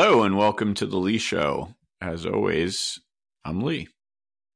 Hello 0.00 0.22
and 0.22 0.38
welcome 0.38 0.74
to 0.74 0.86
the 0.86 0.96
Lee 0.96 1.18
Show. 1.18 1.74
As 2.00 2.24
always, 2.24 3.00
I'm 3.44 3.60
Lee. 3.62 3.88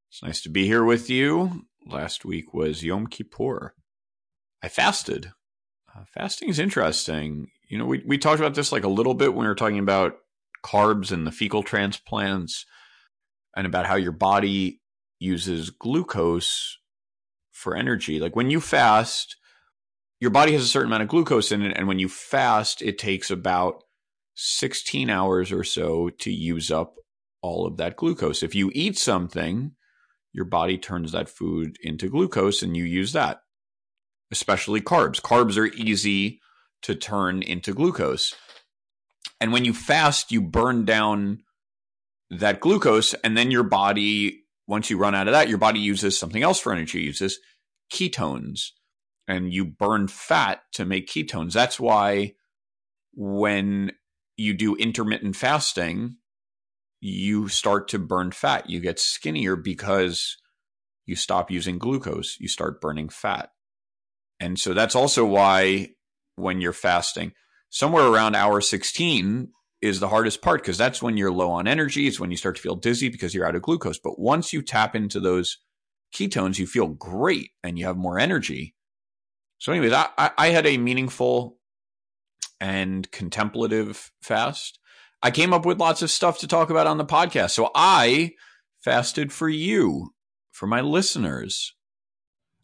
It's 0.08 0.22
nice 0.22 0.40
to 0.42 0.48
be 0.48 0.66
here 0.66 0.84
with 0.84 1.10
you. 1.10 1.67
Last 1.85 2.24
week 2.24 2.54
was 2.54 2.85
Yom 2.85 3.08
Kippur. 3.08 3.74
I 4.63 4.68
fasted. 4.68 5.32
Uh, 5.92 6.04
fasting 6.14 6.49
is 6.49 6.60
interesting. 6.60 7.49
You 7.68 7.76
know, 7.76 7.86
we, 7.86 8.04
we 8.06 8.18
talked 8.18 8.38
about 8.38 8.54
this 8.54 8.71
like 8.71 8.85
a 8.85 8.88
little 8.88 9.14
bit 9.14 9.35
when 9.35 9.42
we 9.42 9.49
were 9.49 9.56
talking 9.56 9.81
about 9.81 10.14
carbs 10.64 11.10
and 11.10 11.26
the 11.26 11.32
fecal 11.32 11.64
transplants 11.64 12.64
and 13.56 13.67
about 13.67 13.86
how 13.86 13.96
your 13.96 14.13
body 14.13 14.81
uses 15.18 15.71
glucose 15.71 16.78
for 17.50 17.74
energy. 17.74 18.20
Like 18.20 18.36
when 18.36 18.50
you 18.50 18.60
fast, 18.60 19.34
your 20.20 20.30
body 20.30 20.52
has 20.52 20.62
a 20.62 20.68
certain 20.68 20.86
amount 20.86 21.02
of 21.02 21.09
glucose 21.09 21.50
in 21.50 21.62
it. 21.62 21.77
And 21.77 21.88
when 21.88 21.98
you 21.98 22.09
fast, 22.09 22.80
it 22.80 22.96
takes 22.96 23.28
about 23.28 23.82
16 24.34 25.10
hours 25.10 25.52
or 25.52 25.64
so 25.64 26.10
to 26.10 26.30
use 26.30 26.70
up 26.70 26.95
all 27.42 27.66
of 27.66 27.77
that 27.77 27.96
glucose. 27.96 28.42
If 28.42 28.55
you 28.55 28.70
eat 28.74 28.96
something, 28.96 29.72
your 30.32 30.45
body 30.45 30.78
turns 30.78 31.12
that 31.12 31.28
food 31.28 31.77
into 31.82 32.08
glucose 32.08 32.62
and 32.62 32.77
you 32.77 32.84
use 32.84 33.12
that, 33.12 33.42
especially 34.30 34.80
carbs. 34.80 35.20
Carbs 35.20 35.58
are 35.58 35.66
easy 35.66 36.41
to 36.82 36.95
turn 36.95 37.42
into 37.42 37.74
glucose. 37.74 38.34
And 39.41 39.52
when 39.52 39.64
you 39.64 39.74
fast, 39.74 40.30
you 40.33 40.41
burn 40.41 40.84
down 40.84 41.42
that 42.30 42.60
glucose, 42.60 43.12
and 43.14 43.36
then 43.36 43.50
your 43.50 43.62
body, 43.62 44.44
once 44.66 44.88
you 44.88 44.96
run 44.96 45.14
out 45.14 45.28
of 45.28 45.33
that, 45.33 45.48
your 45.48 45.58
body 45.58 45.80
uses 45.80 46.19
something 46.19 46.42
else 46.42 46.58
for 46.58 46.72
energy, 46.72 47.00
uses 47.00 47.38
ketones, 47.92 48.70
and 49.28 49.53
you 49.53 49.64
burn 49.64 50.08
fat 50.08 50.62
to 50.72 50.84
make 50.84 51.08
ketones. 51.08 51.53
That's 51.53 51.78
why 51.78 52.33
when 53.14 53.92
you 54.42 54.54
do 54.54 54.74
intermittent 54.76 55.36
fasting, 55.36 56.16
you 57.00 57.48
start 57.48 57.88
to 57.88 57.98
burn 57.98 58.32
fat. 58.32 58.68
You 58.68 58.80
get 58.80 58.98
skinnier 58.98 59.56
because 59.56 60.36
you 61.06 61.16
stop 61.16 61.50
using 61.50 61.78
glucose, 61.78 62.36
you 62.38 62.48
start 62.48 62.80
burning 62.80 63.08
fat. 63.08 63.50
And 64.40 64.58
so 64.58 64.74
that's 64.74 64.94
also 64.94 65.24
why 65.24 65.90
when 66.36 66.60
you're 66.60 66.72
fasting, 66.72 67.32
somewhere 67.70 68.06
around 68.06 68.34
hour 68.34 68.60
16 68.60 69.48
is 69.80 70.00
the 70.00 70.08
hardest 70.08 70.42
part 70.42 70.62
because 70.62 70.78
that's 70.78 71.02
when 71.02 71.16
you're 71.16 71.32
low 71.32 71.50
on 71.50 71.66
energy. 71.68 72.06
It's 72.06 72.20
when 72.20 72.30
you 72.30 72.36
start 72.36 72.56
to 72.56 72.62
feel 72.62 72.76
dizzy 72.76 73.08
because 73.08 73.34
you're 73.34 73.46
out 73.46 73.56
of 73.56 73.62
glucose. 73.62 73.98
But 73.98 74.18
once 74.18 74.52
you 74.52 74.62
tap 74.62 74.94
into 74.94 75.20
those 75.20 75.58
ketones, 76.14 76.58
you 76.58 76.66
feel 76.66 76.88
great 76.88 77.50
and 77.62 77.78
you 77.78 77.86
have 77.86 77.96
more 77.96 78.18
energy. 78.18 78.74
So, 79.58 79.72
anyways, 79.72 79.92
I, 79.92 80.30
I 80.36 80.48
had 80.48 80.66
a 80.66 80.76
meaningful 80.76 81.58
and 82.62 83.10
contemplative 83.10 84.12
fast. 84.22 84.78
I 85.20 85.32
came 85.32 85.52
up 85.52 85.66
with 85.66 85.80
lots 85.80 86.00
of 86.00 86.12
stuff 86.12 86.38
to 86.38 86.46
talk 86.46 86.70
about 86.70 86.86
on 86.86 86.96
the 86.96 87.04
podcast. 87.04 87.50
So 87.50 87.72
I 87.74 88.34
fasted 88.78 89.32
for 89.32 89.48
you, 89.48 90.14
for 90.52 90.69
my 90.69 90.80
listeners. 90.80 91.74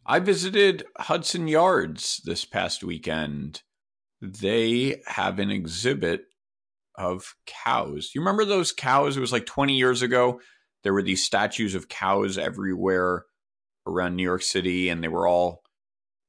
I 0.05 0.19
visited 0.19 0.85
Hudson 0.97 1.49
Yards 1.49 2.21
this 2.23 2.45
past 2.45 2.81
weekend. 2.81 3.61
They 4.21 5.01
have 5.05 5.37
an 5.37 5.51
exhibit 5.51 6.21
of 6.95 7.35
cows. 7.45 8.11
You 8.15 8.21
remember 8.21 8.45
those 8.45 8.71
cows? 8.71 9.17
It 9.17 9.21
was 9.21 9.33
like 9.33 9.45
20 9.45 9.75
years 9.75 10.01
ago. 10.01 10.39
There 10.83 10.93
were 10.93 11.03
these 11.03 11.25
statues 11.25 11.75
of 11.75 11.89
cows 11.89 12.37
everywhere 12.37 13.25
around 13.85 14.15
New 14.15 14.23
York 14.23 14.43
City, 14.43 14.87
and 14.87 15.03
they 15.03 15.09
were 15.09 15.27
all 15.27 15.61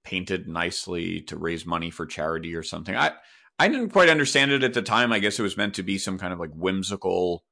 painted 0.03 0.49
nicely 0.49 1.21
to 1.21 1.39
raise 1.39 1.65
money 1.65 1.91
for 1.91 2.05
charity 2.05 2.57
or 2.57 2.65
something. 2.65 2.97
I 2.97 3.13
I 3.61 3.69
didn't 3.69 3.91
quite 3.91 4.09
understand 4.09 4.53
it 4.53 4.65
at 4.65 4.73
the 4.73 4.81
time. 4.81 5.13
I 5.13 5.19
guess 5.19 5.39
it 5.39 5.43
was 5.43 5.59
meant 5.59 5.75
to 5.75 5.83
be 5.83 5.99
some 5.99 6.17
kind 6.17 6.33
of 6.33 6.41
like 6.41 6.51
whimsical 6.55 7.45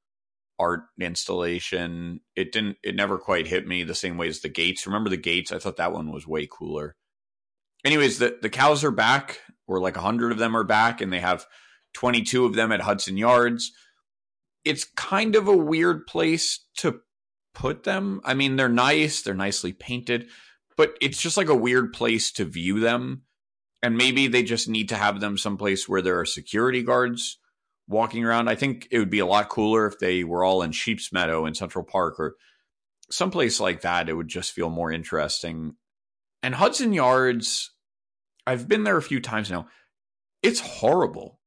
art 0.59 0.85
installation. 0.99 2.21
It 2.35 2.51
didn't 2.51 2.79
it 2.83 2.97
never 2.97 3.19
quite 3.19 3.47
hit 3.47 3.67
me 3.67 3.83
the 3.83 3.95
same 3.95 4.17
way 4.17 4.27
as 4.27 4.41
the 4.41 4.49
gates. 4.49 4.87
Remember 4.87 5.11
the 5.11 5.19
gates? 5.19 5.53
I 5.53 5.59
thought 5.59 5.77
that 5.77 5.93
one 5.93 6.11
was 6.11 6.27
way 6.27 6.49
cooler. 6.51 6.97
Anyways, 7.85 8.21
the 8.21 8.39
the 8.41 8.49
cows 8.49 8.85
are 8.85 8.91
back, 8.91 9.43
or 9.67 9.81
like 9.81 9.97
100 9.97 10.33
of 10.33 10.39
them 10.39 10.57
are 10.57 10.65
back 10.65 11.03
and 11.03 11.13
they 11.13 11.21
have 11.21 11.45
22 11.93 12.47
of 12.47 12.55
them 12.55 12.73
at 12.73 12.81
Hudson 12.81 13.19
Yards. 13.19 13.71
It's 14.65 14.85
kind 14.85 15.37
of 15.37 15.47
a 15.47 15.55
weird 15.55 16.07
place 16.07 16.65
to 16.79 17.01
put 17.53 17.85
them. 17.85 18.23
I 18.25 18.33
mean, 18.33 18.57
they're 18.57 18.71
nice, 18.71 19.21
they're 19.21 19.35
nicely 19.35 19.75
painted, 19.75 20.29
but 20.75 20.97
it's 21.03 21.21
just 21.21 21.37
like 21.37 21.51
a 21.51 21.55
weird 21.55 21.93
place 21.93 22.33
to 22.33 22.47
view 22.47 22.81
them 22.81 23.25
and 23.83 23.97
maybe 23.97 24.27
they 24.27 24.43
just 24.43 24.69
need 24.69 24.89
to 24.89 24.97
have 24.97 25.21
them 25.21 25.39
someplace 25.39 25.89
where 25.89 26.03
there 26.03 26.19
are 26.21 26.25
security 26.25 26.83
guards 26.83 27.39
walking 27.87 28.25
around. 28.25 28.49
I 28.49 28.55
think 28.55 28.89
it 28.91 28.99
would 28.99 29.11
be 29.11 29.21
a 29.21 29.27
lot 29.27 29.49
cooler 29.49 29.87
if 29.87 29.99
they 29.99 30.25
were 30.25 30.45
all 30.45 30.63
in 30.63 30.73
Sheep's 30.73 31.13
Meadow 31.13 31.47
in 31.47 31.55
Central 31.55 31.85
Park 31.85 32.19
or 32.19 32.37
someplace 33.11 33.61
like 33.61 33.83
that. 33.83 34.09
It 34.09 34.15
would 34.15 34.29
just 34.29 34.53
feel 34.53 34.71
more 34.71 34.93
interesting. 34.93 35.75
And 36.43 36.55
Hudson 36.55 36.93
Yards, 36.93 37.71
I've 38.47 38.69
been 38.69 38.85
there 38.85 38.97
a 38.97 39.03
few 39.03 39.21
times 39.21 39.51
now. 39.51 39.69
It's 40.43 40.61
horrible. 40.61 41.41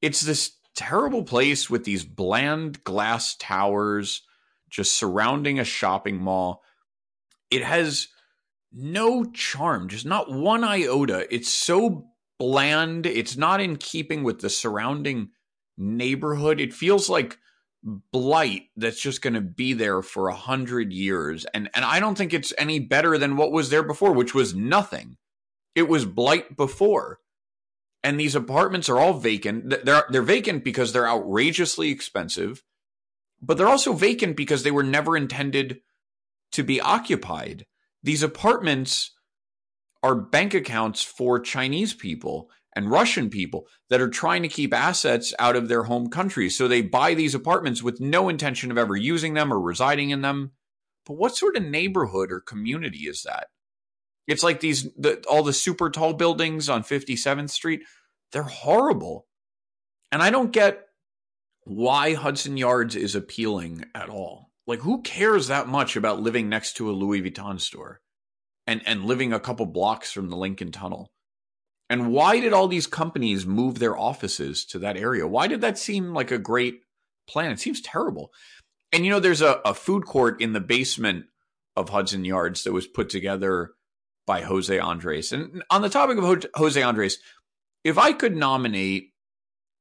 It's 0.00 0.20
this 0.20 0.52
terrible 0.74 1.22
place 1.22 1.68
with 1.68 1.84
these 1.84 2.04
bland 2.04 2.82
glass 2.84 3.36
towers 3.36 4.22
just 4.70 4.94
surrounding 4.94 5.58
a 5.58 5.64
shopping 5.64 6.18
mall. 6.18 6.62
It 7.50 7.62
has 7.62 8.08
no 8.72 9.24
charm, 9.24 9.88
just 9.88 10.06
not 10.06 10.30
one 10.30 10.64
iota. 10.64 11.26
It's 11.34 11.52
so 11.52 12.06
bland. 12.38 13.06
It's 13.06 13.36
not 13.36 13.60
in 13.60 13.76
keeping 13.76 14.22
with 14.22 14.40
the 14.40 14.50
surrounding 14.50 15.30
neighborhood. 15.76 16.60
It 16.60 16.72
feels 16.72 17.08
like 17.08 17.38
blight 17.82 18.64
that's 18.76 19.00
just 19.00 19.22
going 19.22 19.34
to 19.34 19.40
be 19.40 19.72
there 19.72 20.02
for 20.02 20.28
a 20.28 20.34
hundred 20.34 20.92
years. 20.92 21.44
And, 21.52 21.68
and 21.74 21.84
I 21.84 22.00
don't 22.00 22.16
think 22.16 22.32
it's 22.32 22.52
any 22.56 22.78
better 22.78 23.18
than 23.18 23.36
what 23.36 23.52
was 23.52 23.70
there 23.70 23.82
before, 23.82 24.12
which 24.12 24.34
was 24.34 24.54
nothing. 24.54 25.16
It 25.74 25.88
was 25.88 26.04
blight 26.04 26.56
before. 26.56 27.18
And 28.04 28.18
these 28.18 28.34
apartments 28.34 28.88
are 28.88 28.98
all 28.98 29.14
vacant. 29.14 29.84
They're, 29.84 30.04
they're 30.10 30.22
vacant 30.22 30.64
because 30.64 30.92
they're 30.92 31.08
outrageously 31.08 31.90
expensive, 31.90 32.64
but 33.40 33.56
they're 33.56 33.68
also 33.68 33.92
vacant 33.92 34.36
because 34.36 34.62
they 34.62 34.70
were 34.72 34.82
never 34.82 35.16
intended 35.16 35.80
to 36.52 36.64
be 36.64 36.80
occupied 36.80 37.66
these 38.02 38.22
apartments 38.22 39.12
are 40.02 40.14
bank 40.14 40.54
accounts 40.54 41.02
for 41.02 41.38
Chinese 41.38 41.94
people 41.94 42.50
and 42.74 42.90
Russian 42.90 43.30
people 43.30 43.66
that 43.90 44.00
are 44.00 44.08
trying 44.08 44.42
to 44.42 44.48
keep 44.48 44.74
assets 44.74 45.34
out 45.38 45.56
of 45.56 45.68
their 45.68 45.84
home 45.84 46.08
countries. 46.08 46.56
So 46.56 46.66
they 46.66 46.82
buy 46.82 47.14
these 47.14 47.34
apartments 47.34 47.82
with 47.82 48.00
no 48.00 48.28
intention 48.28 48.70
of 48.70 48.78
ever 48.78 48.96
using 48.96 49.34
them 49.34 49.52
or 49.52 49.60
residing 49.60 50.10
in 50.10 50.22
them. 50.22 50.52
But 51.06 51.14
what 51.14 51.36
sort 51.36 51.56
of 51.56 51.64
neighborhood 51.64 52.32
or 52.32 52.40
community 52.40 53.00
is 53.00 53.22
that? 53.22 53.48
It's 54.26 54.42
like 54.42 54.60
these 54.60 54.84
the, 54.96 55.22
all 55.28 55.42
the 55.42 55.52
super 55.52 55.90
tall 55.90 56.14
buildings 56.14 56.68
on 56.68 56.82
57th 56.82 57.50
Street. 57.50 57.82
They're 58.30 58.42
horrible. 58.44 59.26
And 60.10 60.22
I 60.22 60.30
don't 60.30 60.52
get 60.52 60.84
why 61.64 62.14
Hudson 62.14 62.56
Yards 62.56 62.96
is 62.96 63.14
appealing 63.14 63.84
at 63.94 64.08
all. 64.08 64.51
Like, 64.66 64.80
who 64.80 65.02
cares 65.02 65.48
that 65.48 65.68
much 65.68 65.96
about 65.96 66.20
living 66.20 66.48
next 66.48 66.74
to 66.74 66.90
a 66.90 66.92
Louis 66.92 67.22
Vuitton 67.22 67.60
store 67.60 68.00
and, 68.66 68.80
and 68.86 69.04
living 69.04 69.32
a 69.32 69.40
couple 69.40 69.66
blocks 69.66 70.12
from 70.12 70.28
the 70.28 70.36
Lincoln 70.36 70.70
Tunnel? 70.70 71.12
And 71.90 72.12
why 72.12 72.40
did 72.40 72.52
all 72.52 72.68
these 72.68 72.86
companies 72.86 73.44
move 73.44 73.78
their 73.78 73.98
offices 73.98 74.64
to 74.66 74.78
that 74.78 74.96
area? 74.96 75.26
Why 75.26 75.46
did 75.46 75.60
that 75.60 75.78
seem 75.78 76.14
like 76.14 76.30
a 76.30 76.38
great 76.38 76.80
plan? 77.28 77.50
It 77.50 77.60
seems 77.60 77.80
terrible. 77.80 78.30
And 78.92 79.04
you 79.04 79.10
know, 79.10 79.20
there's 79.20 79.42
a, 79.42 79.60
a 79.64 79.74
food 79.74 80.06
court 80.06 80.40
in 80.40 80.52
the 80.52 80.60
basement 80.60 81.26
of 81.76 81.88
Hudson 81.88 82.24
Yards 82.24 82.64
that 82.64 82.72
was 82.72 82.86
put 82.86 83.10
together 83.10 83.72
by 84.26 84.42
Jose 84.42 84.78
Andres. 84.78 85.32
And 85.32 85.62
on 85.70 85.82
the 85.82 85.88
topic 85.88 86.18
of 86.18 86.46
Jose 86.54 86.80
Andres, 86.80 87.18
if 87.84 87.98
I 87.98 88.12
could 88.12 88.36
nominate 88.36 89.12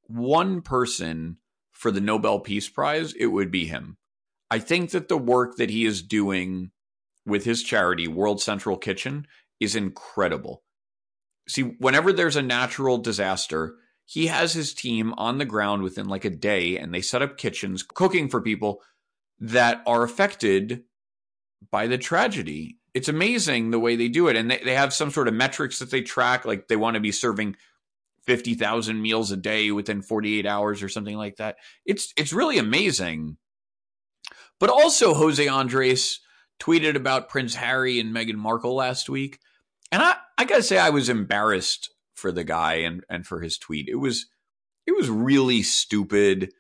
one 0.08 0.62
person 0.62 1.38
for 1.72 1.92
the 1.92 2.02
Nobel 2.02 2.40
Peace 2.40 2.68
Prize, 2.68 3.14
it 3.14 3.28
would 3.28 3.52
be 3.52 3.66
him. 3.66 3.98
I 4.52 4.60
think 4.60 4.92
that 4.92 5.08
the 5.08 5.18
work 5.18 5.56
that 5.56 5.70
he 5.70 5.86
is 5.86 6.02
doing 6.02 6.72
with 7.26 7.46
his 7.46 7.64
charity, 7.64 8.10
World 8.10 8.42
Central 8.42 8.78
Kitchen, 8.78 9.26
is 9.62 9.78
incredible. 9.78 10.64
See, 11.48 11.62
whenever 11.62 12.12
there's 12.12 12.36
a 12.36 12.42
natural 12.42 12.98
disaster, 12.98 13.76
he 14.06 14.28
has 14.28 14.54
his 14.54 14.74
team 14.74 15.14
on 15.18 15.38
the 15.38 15.46
ground 15.46 15.84
within 15.84 16.10
like 16.10 16.26
a 16.26 16.30
day 16.30 16.78
and 16.78 16.94
they 16.94 17.02
set 17.02 17.22
up 17.22 17.38
kitchens 17.38 17.82
cooking 17.82 18.28
for 18.28 18.42
people 18.42 18.82
that 19.40 19.82
are 19.88 20.04
affected 20.04 20.84
by 21.72 21.88
the 21.88 21.98
tragedy. 21.98 22.78
It's 22.94 23.08
amazing 23.08 23.72
the 23.72 23.80
way 23.80 23.96
they 23.96 24.10
do 24.10 24.28
it. 24.28 24.36
And 24.36 24.52
they, 24.52 24.58
they 24.58 24.76
have 24.76 24.94
some 24.94 25.12
sort 25.12 25.30
of 25.30 25.34
metrics 25.34 25.80
that 25.80 25.92
they 25.92 26.02
track, 26.02 26.44
like 26.44 26.68
they 26.68 26.76
want 26.76 26.96
to 26.96 27.00
be 27.00 27.14
serving 27.14 27.56
50,000 28.26 29.02
meals 29.02 29.32
a 29.32 29.38
day 29.38 29.72
within 29.72 30.02
48 30.02 30.46
hours 30.46 30.84
or 30.84 30.90
something 30.90 31.16
like 31.16 31.38
that. 31.38 31.56
It's 31.86 32.14
it's 32.18 32.34
really 32.34 32.58
amazing 32.58 33.38
but 34.62 34.70
also, 34.70 35.14
Jose 35.14 35.46
Andres 35.46 36.22
tweeted 36.60 36.96
about 36.96 37.28
Prince 37.28 37.56
Harry 37.56 38.00
and 38.00 38.16
Meghan 38.16 38.36
Markle 38.36 38.76
last 38.76 39.10
week. 39.10 39.40
And 39.92 40.02
I, 40.02 40.16
I 40.38 40.46
gotta 40.46 40.64
say, 40.64 40.78
I 40.78 40.92
was 40.92 41.10
embarrassed 41.10 41.90
for 42.14 42.32
the 42.32 42.44
guy 42.44 42.76
and, 42.76 43.04
and 43.10 43.26
for 43.26 43.42
his 43.42 43.58
tweet. 43.58 43.90
It 43.90 43.96
was, 43.96 44.28
it 44.86 44.96
was 44.96 45.10
really 45.10 45.64
stupid. 45.64 46.54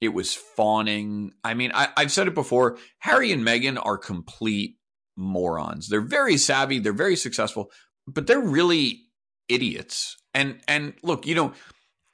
It 0.00 0.14
was 0.14 0.32
fawning. 0.32 1.32
I 1.42 1.54
mean, 1.54 1.72
I, 1.74 1.88
I've 1.96 2.12
said 2.12 2.28
it 2.28 2.34
before. 2.34 2.78
Harry 3.00 3.32
and 3.32 3.44
Meghan 3.44 3.80
are 3.84 3.98
complete 3.98 4.76
morons. 5.16 5.88
They're 5.88 6.00
very 6.00 6.36
savvy. 6.36 6.78
They're 6.78 6.92
very 6.92 7.16
successful, 7.16 7.70
but 8.06 8.26
they're 8.26 8.40
really 8.40 9.02
idiots. 9.48 10.16
And 10.32 10.60
and 10.68 10.94
look, 11.02 11.26
you 11.26 11.34
know, 11.34 11.52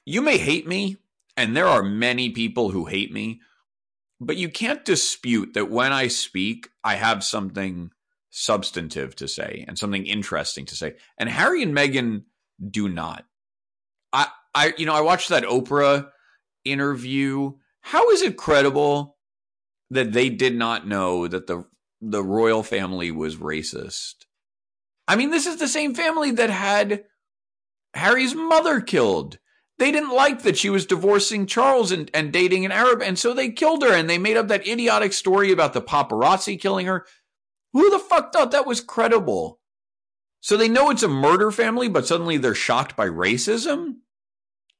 you 0.04 0.22
may 0.22 0.38
hate 0.38 0.66
me, 0.66 0.96
and 1.36 1.56
there 1.56 1.68
are 1.68 1.82
many 1.82 2.30
people 2.30 2.70
who 2.70 2.86
hate 2.86 3.12
me, 3.12 3.40
but 4.20 4.36
you 4.36 4.48
can't 4.48 4.84
dispute 4.84 5.54
that 5.54 5.70
when 5.70 5.92
I 5.92 6.08
speak, 6.08 6.68
I 6.82 6.94
have 6.94 7.22
something 7.22 7.90
substantive 8.30 9.16
to 9.16 9.28
say 9.28 9.64
and 9.66 9.78
something 9.78 10.06
interesting 10.06 10.66
to 10.66 10.76
say. 10.76 10.96
And 11.18 11.28
Harry 11.28 11.62
and 11.62 11.74
Meghan 11.74 12.24
do 12.70 12.88
not. 12.88 13.24
I 14.12 14.28
I 14.54 14.74
you 14.76 14.86
know, 14.86 14.94
I 14.94 15.00
watched 15.00 15.28
that 15.28 15.44
Oprah 15.44 16.08
interview. 16.64 17.52
How 17.80 18.10
is 18.10 18.22
it 18.22 18.36
credible 18.36 19.16
that 19.90 20.12
they 20.12 20.28
did 20.28 20.56
not 20.56 20.86
know 20.86 21.28
that 21.28 21.46
the 21.46 21.64
the 22.00 22.22
royal 22.22 22.62
family 22.62 23.10
was 23.10 23.36
racist? 23.36 24.26
I 25.06 25.16
mean, 25.16 25.30
this 25.30 25.46
is 25.46 25.56
the 25.56 25.68
same 25.68 25.94
family 25.94 26.32
that 26.32 26.50
had 26.50 27.04
Harry's 27.94 28.34
mother 28.34 28.80
killed. 28.80 29.38
They 29.78 29.92
didn't 29.92 30.14
like 30.14 30.42
that 30.42 30.58
she 30.58 30.70
was 30.70 30.86
divorcing 30.86 31.46
Charles 31.46 31.92
and, 31.92 32.10
and 32.12 32.32
dating 32.32 32.64
an 32.64 32.72
Arab, 32.72 33.00
and 33.00 33.18
so 33.18 33.32
they 33.32 33.50
killed 33.50 33.82
her. 33.82 33.94
And 33.94 34.10
they 34.10 34.18
made 34.18 34.36
up 34.36 34.48
that 34.48 34.66
idiotic 34.66 35.12
story 35.12 35.52
about 35.52 35.72
the 35.72 35.82
paparazzi 35.82 36.60
killing 36.60 36.86
her. 36.86 37.06
Who 37.72 37.90
the 37.90 37.98
fuck 37.98 38.32
thought 38.32 38.50
that 38.50 38.66
was 38.66 38.80
credible? 38.80 39.60
So 40.40 40.56
they 40.56 40.68
know 40.68 40.90
it's 40.90 41.02
a 41.02 41.08
murder 41.08 41.50
family, 41.50 41.88
but 41.88 42.06
suddenly 42.06 42.38
they're 42.38 42.54
shocked 42.54 42.96
by 42.96 43.06
racism? 43.06 43.96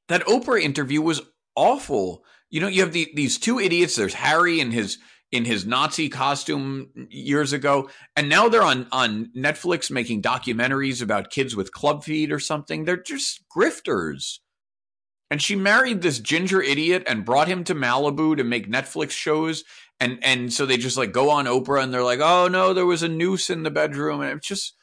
That 0.08 0.24
Oprah 0.26 0.60
interview 0.60 1.02
was 1.02 1.22
awful. 1.54 2.24
You 2.50 2.60
know, 2.60 2.68
you 2.68 2.82
have 2.82 2.92
the, 2.92 3.10
these 3.14 3.38
two 3.38 3.60
idiots. 3.60 3.94
There's 3.94 4.14
Harry 4.14 4.60
and 4.60 4.72
his 4.72 4.98
in 5.30 5.44
his 5.44 5.66
Nazi 5.66 6.08
costume 6.08 6.88
years 7.10 7.52
ago, 7.52 7.90
and 8.16 8.28
now 8.30 8.48
they're 8.48 8.62
on 8.62 8.88
on 8.90 9.30
Netflix 9.36 9.90
making 9.90 10.22
documentaries 10.22 11.02
about 11.02 11.30
kids 11.30 11.54
with 11.54 11.72
club 11.72 12.02
feet 12.02 12.32
or 12.32 12.40
something. 12.40 12.84
They're 12.84 12.96
just 12.96 13.44
grifters. 13.54 14.38
And 15.30 15.42
she 15.42 15.56
married 15.56 16.00
this 16.00 16.20
ginger 16.20 16.62
idiot 16.62 17.02
and 17.06 17.24
brought 17.24 17.48
him 17.48 17.64
to 17.64 17.74
Malibu 17.74 18.36
to 18.36 18.44
make 18.44 18.70
Netflix 18.70 19.10
shows. 19.10 19.64
And 20.00 20.18
and 20.22 20.52
so 20.52 20.64
they 20.64 20.76
just 20.76 20.96
like 20.96 21.12
go 21.12 21.30
on 21.30 21.46
Oprah 21.46 21.82
and 21.82 21.92
they're 21.92 22.02
like, 22.02 22.20
oh 22.20 22.48
no, 22.48 22.72
there 22.72 22.86
was 22.86 23.02
a 23.02 23.08
noose 23.08 23.50
in 23.50 23.62
the 23.62 23.70
bedroom, 23.70 24.20
and 24.20 24.38
it's 24.38 24.48
just 24.48 24.74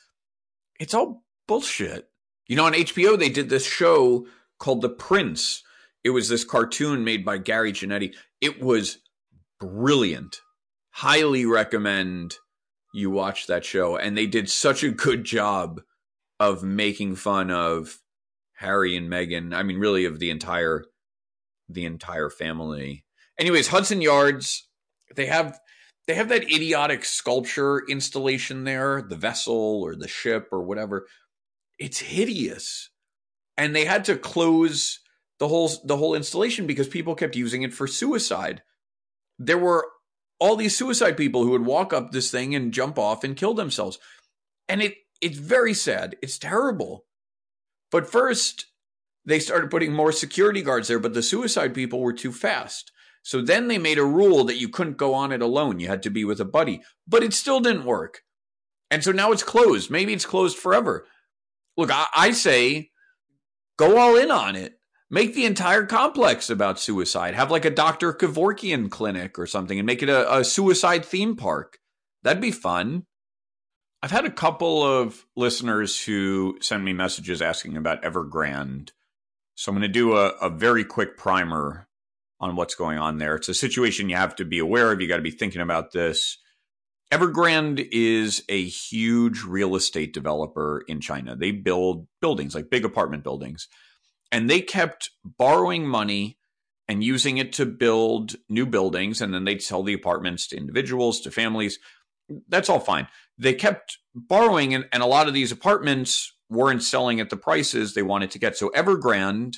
it's 0.79 0.93
all 0.93 1.23
bullshit. 1.47 2.09
You 2.47 2.55
know, 2.55 2.65
on 2.65 2.73
HBO 2.73 3.17
they 3.17 3.29
did 3.29 3.49
this 3.49 3.65
show 3.65 4.27
called 4.59 4.81
The 4.81 4.89
Prince. 4.89 5.63
It 6.03 6.11
was 6.11 6.29
this 6.29 6.43
cartoon 6.43 7.03
made 7.03 7.25
by 7.25 7.39
Gary 7.39 7.73
Janetti. 7.73 8.13
It 8.39 8.61
was 8.61 8.99
brilliant. 9.59 10.41
Highly 10.91 11.45
recommend 11.45 12.35
you 12.93 13.09
watch 13.09 13.47
that 13.47 13.65
show. 13.65 13.97
And 13.97 14.17
they 14.17 14.27
did 14.27 14.49
such 14.49 14.83
a 14.83 14.91
good 14.91 15.23
job 15.23 15.81
of 16.39 16.63
making 16.63 17.15
fun 17.15 17.51
of 17.51 17.99
Harry 18.55 18.95
and 18.95 19.09
Meghan. 19.09 19.53
I 19.53 19.63
mean, 19.63 19.77
really 19.77 20.05
of 20.05 20.19
the 20.19 20.29
entire 20.29 20.85
the 21.67 21.85
entire 21.85 22.29
family. 22.29 23.05
Anyways, 23.39 23.67
Hudson 23.67 24.01
Yards, 24.01 24.67
they 25.15 25.25
have 25.25 25.59
they 26.07 26.15
have 26.15 26.29
that 26.29 26.43
idiotic 26.43 27.03
sculpture 27.03 27.83
installation 27.89 28.63
there, 28.63 29.01
the 29.01 29.15
vessel 29.15 29.81
or 29.83 29.95
the 29.95 30.07
ship 30.07 30.49
or 30.51 30.61
whatever. 30.61 31.07
It's 31.79 31.99
hideous. 31.99 32.89
And 33.57 33.75
they 33.75 33.85
had 33.85 34.05
to 34.05 34.17
close 34.17 34.99
the 35.39 35.47
whole 35.47 35.71
the 35.83 35.97
whole 35.97 36.15
installation 36.15 36.67
because 36.67 36.87
people 36.87 37.15
kept 37.15 37.35
using 37.35 37.63
it 37.63 37.73
for 37.73 37.87
suicide 37.87 38.61
there 39.39 39.57
were 39.57 39.87
all 40.39 40.55
these 40.55 40.77
suicide 40.77 41.17
people 41.17 41.43
who 41.43 41.51
would 41.51 41.65
walk 41.65 41.93
up 41.93 42.11
this 42.11 42.31
thing 42.31 42.55
and 42.55 42.73
jump 42.73 42.97
off 42.97 43.23
and 43.23 43.37
kill 43.37 43.53
themselves. 43.53 43.99
And 44.67 44.81
it 44.81 44.95
it's 45.21 45.37
very 45.37 45.73
sad. 45.73 46.15
It's 46.21 46.37
terrible. 46.37 47.05
But 47.91 48.09
first, 48.09 48.65
they 49.25 49.39
started 49.39 49.71
putting 49.71 49.93
more 49.93 50.11
security 50.11 50.61
guards 50.61 50.87
there, 50.87 50.99
but 50.99 51.13
the 51.13 51.23
suicide 51.23 51.73
people 51.73 52.01
were 52.01 52.13
too 52.13 52.31
fast. 52.31 52.91
So 53.23 53.41
then 53.41 53.67
they 53.67 53.79
made 53.79 53.97
a 53.97 54.05
rule 54.05 54.43
that 54.43 54.57
you 54.57 54.69
couldn't 54.69 54.97
go 54.97 55.15
on 55.15 55.31
it 55.31 55.41
alone. 55.41 55.79
You 55.79 55.87
had 55.87 56.03
to 56.03 56.11
be 56.11 56.23
with 56.23 56.39
a 56.39 56.45
buddy. 56.45 56.81
But 57.07 57.23
it 57.23 57.33
still 57.33 57.59
didn't 57.59 57.85
work. 57.85 58.21
And 58.91 59.03
so 59.03 59.11
now 59.11 59.31
it's 59.31 59.43
closed. 59.43 59.89
Maybe 59.89 60.13
it's 60.13 60.27
closed 60.27 60.57
forever. 60.57 61.07
Look, 61.75 61.89
I, 61.91 62.05
I 62.15 62.31
say 62.31 62.91
go 63.77 63.97
all 63.97 64.15
in 64.15 64.29
on 64.29 64.55
it. 64.55 64.77
Make 65.09 65.33
the 65.33 65.45
entire 65.45 65.85
complex 65.85 66.49
about 66.49 66.79
suicide. 66.79 67.35
Have 67.35 67.51
like 67.51 67.65
a 67.65 67.69
Dr. 67.71 68.13
Kevorkian 68.13 68.91
clinic 68.91 69.39
or 69.39 69.47
something 69.47 69.79
and 69.79 69.85
make 69.85 70.03
it 70.03 70.09
a, 70.09 70.37
a 70.37 70.43
suicide 70.43 71.03
theme 71.03 71.35
park. 71.35 71.79
That'd 72.23 72.41
be 72.41 72.51
fun. 72.51 73.05
I've 74.05 74.11
had 74.11 74.25
a 74.25 74.29
couple 74.29 74.83
of 74.83 75.25
listeners 75.35 75.99
who 75.99 76.59
send 76.61 76.85
me 76.85 76.93
messages 76.93 77.41
asking 77.41 77.75
about 77.75 78.03
Evergrande. 78.03 78.91
So 79.55 79.71
I'm 79.71 79.75
going 79.79 79.81
to 79.81 79.87
do 79.87 80.15
a, 80.15 80.27
a 80.27 80.47
very 80.47 80.85
quick 80.85 81.17
primer 81.17 81.87
on 82.39 82.55
what's 82.55 82.75
going 82.75 82.99
on 82.99 83.17
there. 83.17 83.35
It's 83.35 83.49
a 83.49 83.55
situation 83.55 84.07
you 84.07 84.15
have 84.15 84.35
to 84.35 84.45
be 84.45 84.59
aware 84.59 84.91
of. 84.91 85.01
You 85.01 85.07
got 85.07 85.15
to 85.15 85.23
be 85.23 85.31
thinking 85.31 85.59
about 85.59 85.91
this. 85.91 86.37
Evergrande 87.11 87.83
is 87.91 88.43
a 88.47 88.63
huge 88.63 89.41
real 89.41 89.75
estate 89.75 90.13
developer 90.13 90.83
in 90.87 91.01
China. 91.01 91.35
They 91.35 91.49
build 91.49 92.05
buildings, 92.21 92.53
like 92.53 92.69
big 92.69 92.85
apartment 92.85 93.23
buildings 93.23 93.67
and 94.31 94.47
they 94.47 94.61
kept 94.61 95.09
borrowing 95.23 95.87
money 95.87 96.37
and 96.87 97.03
using 97.03 97.39
it 97.39 97.53
to 97.53 97.65
build 97.65 98.35
new 98.49 98.67
buildings 98.67 99.19
and 99.19 99.33
then 99.33 99.45
they'd 99.45 99.63
sell 99.63 99.81
the 99.81 99.93
apartments 99.93 100.45
to 100.49 100.57
individuals 100.57 101.21
to 101.21 101.31
families 101.31 101.79
that's 102.47 102.69
all 102.69 102.79
fine 102.79 103.07
they 103.37 103.53
kept 103.53 103.97
borrowing 104.13 104.73
and, 104.73 104.85
and 104.91 105.03
a 105.03 105.07
lot 105.07 105.27
of 105.27 105.33
these 105.33 105.51
apartments 105.51 106.33
weren't 106.49 106.83
selling 106.83 107.19
at 107.19 107.29
the 107.29 107.37
prices 107.37 107.93
they 107.93 108.01
wanted 108.01 108.31
to 108.31 108.39
get 108.39 108.57
so 108.57 108.69
evergrande 108.75 109.55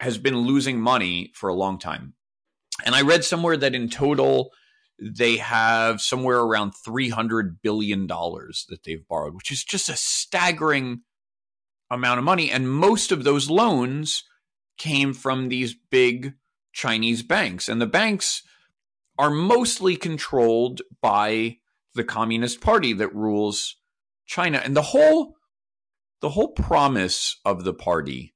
has 0.00 0.18
been 0.18 0.38
losing 0.38 0.80
money 0.80 1.32
for 1.34 1.48
a 1.48 1.54
long 1.54 1.78
time 1.78 2.14
and 2.84 2.94
i 2.94 3.02
read 3.02 3.24
somewhere 3.24 3.56
that 3.56 3.74
in 3.74 3.88
total 3.88 4.50
they 4.98 5.36
have 5.36 6.00
somewhere 6.00 6.38
around 6.38 6.72
300 6.84 7.60
billion 7.60 8.06
dollars 8.06 8.64
that 8.68 8.84
they've 8.84 9.06
borrowed 9.08 9.34
which 9.34 9.50
is 9.50 9.62
just 9.62 9.88
a 9.88 9.96
staggering 9.96 11.02
amount 11.90 12.18
of 12.18 12.24
money. 12.24 12.50
And 12.50 12.70
most 12.70 13.12
of 13.12 13.24
those 13.24 13.50
loans 13.50 14.24
came 14.78 15.14
from 15.14 15.48
these 15.48 15.74
big 15.90 16.34
Chinese 16.72 17.22
banks. 17.22 17.68
And 17.68 17.80
the 17.80 17.86
banks 17.86 18.42
are 19.18 19.30
mostly 19.30 19.96
controlled 19.96 20.82
by 21.00 21.58
the 21.96 22.04
Communist 22.04 22.60
Party 22.60 22.92
that 22.94 23.14
rules 23.14 23.76
China. 24.26 24.60
And 24.62 24.76
the 24.76 24.82
whole 24.82 25.36
the 26.20 26.30
whole 26.30 26.52
promise 26.52 27.38
of 27.44 27.64
the 27.64 27.74
party 27.74 28.34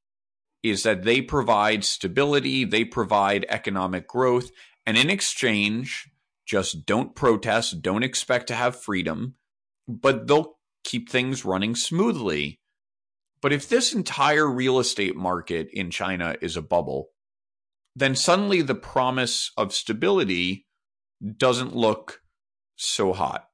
is 0.62 0.82
that 0.82 1.04
they 1.04 1.22
provide 1.22 1.84
stability, 1.84 2.64
they 2.64 2.84
provide 2.84 3.46
economic 3.48 4.06
growth, 4.06 4.50
and 4.84 4.98
in 4.98 5.08
exchange, 5.08 6.10
just 6.46 6.84
don't 6.84 7.14
protest, 7.14 7.80
don't 7.80 8.02
expect 8.02 8.48
to 8.48 8.54
have 8.54 8.80
freedom, 8.80 9.36
but 9.88 10.26
they'll 10.26 10.58
keep 10.84 11.08
things 11.08 11.44
running 11.44 11.74
smoothly. 11.74 12.60
But 13.40 13.52
if 13.52 13.68
this 13.68 13.94
entire 13.94 14.46
real 14.46 14.78
estate 14.78 15.16
market 15.16 15.68
in 15.72 15.90
China 15.90 16.36
is 16.42 16.56
a 16.56 16.62
bubble, 16.62 17.08
then 17.96 18.14
suddenly 18.14 18.62
the 18.62 18.74
promise 18.74 19.52
of 19.56 19.72
stability 19.72 20.66
doesn't 21.36 21.74
look 21.74 22.20
so 22.76 23.12
hot. 23.12 23.49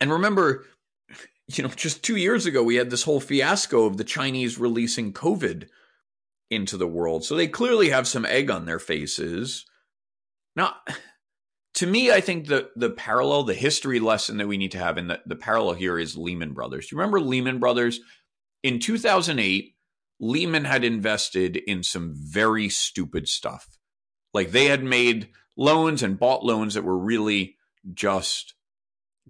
And 0.00 0.10
remember, 0.12 0.66
you 1.48 1.62
know, 1.62 1.70
just 1.70 2.02
two 2.02 2.16
years 2.16 2.46
ago, 2.46 2.62
we 2.62 2.76
had 2.76 2.90
this 2.90 3.02
whole 3.02 3.20
fiasco 3.20 3.84
of 3.84 3.96
the 3.96 4.04
Chinese 4.04 4.58
releasing 4.58 5.12
COVID 5.12 5.68
into 6.50 6.76
the 6.76 6.88
world. 6.88 7.24
So 7.24 7.36
they 7.36 7.46
clearly 7.46 7.90
have 7.90 8.08
some 8.08 8.26
egg 8.26 8.50
on 8.50 8.66
their 8.66 8.78
faces. 8.78 9.66
Now, 10.56 10.74
to 11.74 11.86
me, 11.86 12.10
I 12.10 12.20
think 12.20 12.46
the 12.46 12.70
the 12.74 12.90
parallel, 12.90 13.44
the 13.44 13.54
history 13.54 14.00
lesson 14.00 14.38
that 14.38 14.48
we 14.48 14.58
need 14.58 14.72
to 14.72 14.78
have, 14.78 14.96
and 14.96 15.10
the, 15.10 15.20
the 15.26 15.36
parallel 15.36 15.74
here 15.74 15.98
is 15.98 16.16
Lehman 16.16 16.52
Brothers. 16.52 16.90
You 16.90 16.98
remember 16.98 17.20
Lehman 17.20 17.58
Brothers? 17.58 18.00
in 18.62 18.78
2008, 18.78 19.74
Lehman 20.20 20.64
had 20.64 20.84
invested 20.84 21.56
in 21.56 21.82
some 21.82 22.14
very 22.14 22.68
stupid 22.68 23.28
stuff. 23.28 23.78
Like 24.34 24.50
they 24.50 24.66
had 24.66 24.84
made 24.84 25.30
loans 25.56 26.02
and 26.02 26.18
bought 26.18 26.44
loans 26.44 26.74
that 26.74 26.84
were 26.84 26.98
really 26.98 27.56
just 27.94 28.54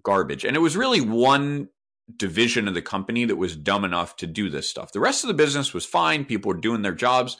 garbage. 0.03 0.45
And 0.45 0.55
it 0.55 0.59
was 0.59 0.77
really 0.77 1.01
one 1.01 1.69
division 2.17 2.67
of 2.67 2.73
the 2.73 2.81
company 2.81 3.25
that 3.25 3.37
was 3.37 3.55
dumb 3.55 3.85
enough 3.85 4.15
to 4.17 4.27
do 4.27 4.49
this 4.49 4.69
stuff. 4.69 4.91
The 4.91 4.99
rest 4.99 5.23
of 5.23 5.27
the 5.27 5.33
business 5.33 5.73
was 5.73 5.85
fine. 5.85 6.25
People 6.25 6.49
were 6.49 6.59
doing 6.59 6.81
their 6.81 6.93
jobs. 6.93 7.37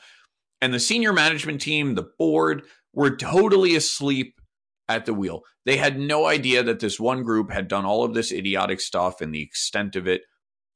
And 0.62 0.74
the 0.74 0.80
senior 0.80 1.12
management 1.12 1.62
team, 1.62 1.96
the 1.96 2.08
board, 2.18 2.64
were 2.94 3.16
totally 3.16 3.76
asleep 3.76 4.40
at 4.88 5.06
the 5.06 5.14
wheel. 5.14 5.42
They 5.66 5.78
had 5.78 6.00
no 6.00 6.26
idea 6.26 6.64
that 6.64 6.80
this 6.80 7.00
one 7.00 7.24
group 7.24 7.52
had 7.52 7.68
done 7.68 7.86
all 7.86 8.04
of 8.04 8.14
this 8.14 8.32
idiotic 8.32 8.82
stuff 8.82 9.22
and 9.22 9.34
the 9.34 9.42
extent 9.42 9.96
of 9.96 10.08
it 10.08 10.22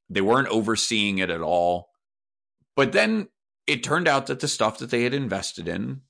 they 0.09 0.21
weren't 0.21 0.47
overseeing 0.49 1.17
it 1.17 1.29
at 1.29 1.41
all. 1.41 1.89
But 2.75 2.91
then 2.91 3.29
it 3.67 3.83
turned 3.83 4.07
out 4.07 4.27
that 4.27 4.39
the 4.39 4.47
stuff 4.47 4.77
that 4.79 4.91
they 4.91 5.03
had 5.03 5.13
invested 5.13 5.67
in 5.67 6.01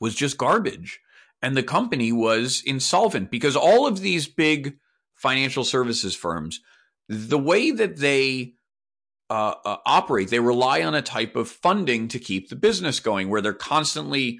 was 0.00 0.14
just 0.14 0.38
garbage. 0.38 1.00
And 1.42 1.56
the 1.56 1.62
company 1.62 2.12
was 2.12 2.62
insolvent 2.64 3.30
because 3.30 3.56
all 3.56 3.86
of 3.86 4.00
these 4.00 4.28
big 4.28 4.76
financial 5.14 5.64
services 5.64 6.14
firms, 6.14 6.60
the 7.08 7.38
way 7.38 7.72
that 7.72 7.98
they 7.98 8.54
uh, 9.28 9.54
uh, 9.64 9.76
operate, 9.84 10.30
they 10.30 10.40
rely 10.40 10.82
on 10.82 10.94
a 10.94 11.02
type 11.02 11.36
of 11.36 11.48
funding 11.48 12.06
to 12.08 12.18
keep 12.18 12.48
the 12.48 12.56
business 12.56 13.00
going, 13.00 13.28
where 13.28 13.40
they're 13.40 13.52
constantly 13.52 14.38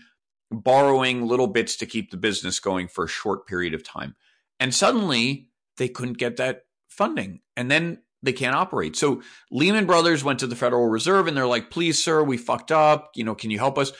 borrowing 0.51 1.27
little 1.27 1.47
bits 1.47 1.77
to 1.77 1.87
keep 1.87 2.11
the 2.11 2.17
business 2.17 2.61
going 2.61 2.87
for 2.87 3.05
a 3.05 3.09
short 3.09 3.47
period 3.47 3.75
of 3.75 3.83
time. 3.83 4.15
And 4.61 4.75
suddenly 4.75 5.49
they 5.79 5.89
couldn't 5.89 6.19
get 6.19 6.37
that 6.37 6.63
funding. 6.89 7.41
And 7.57 7.71
then 7.71 8.03
they 8.23 8.33
can't 8.33 8.55
operate. 8.55 8.95
So 8.95 9.23
Lehman 9.51 9.87
Brothers 9.87 10.23
went 10.23 10.39
to 10.41 10.47
the 10.47 10.55
Federal 10.55 10.87
Reserve 10.87 11.27
and 11.27 11.37
they're 11.37 11.47
like, 11.47 11.71
please, 11.71 12.03
sir, 12.03 12.23
we 12.23 12.37
fucked 12.37 12.71
up. 12.71 13.11
You 13.15 13.25
know, 13.25 13.35
can 13.35 13.51
you 13.51 13.59
help 13.59 13.79
us? 13.79 13.93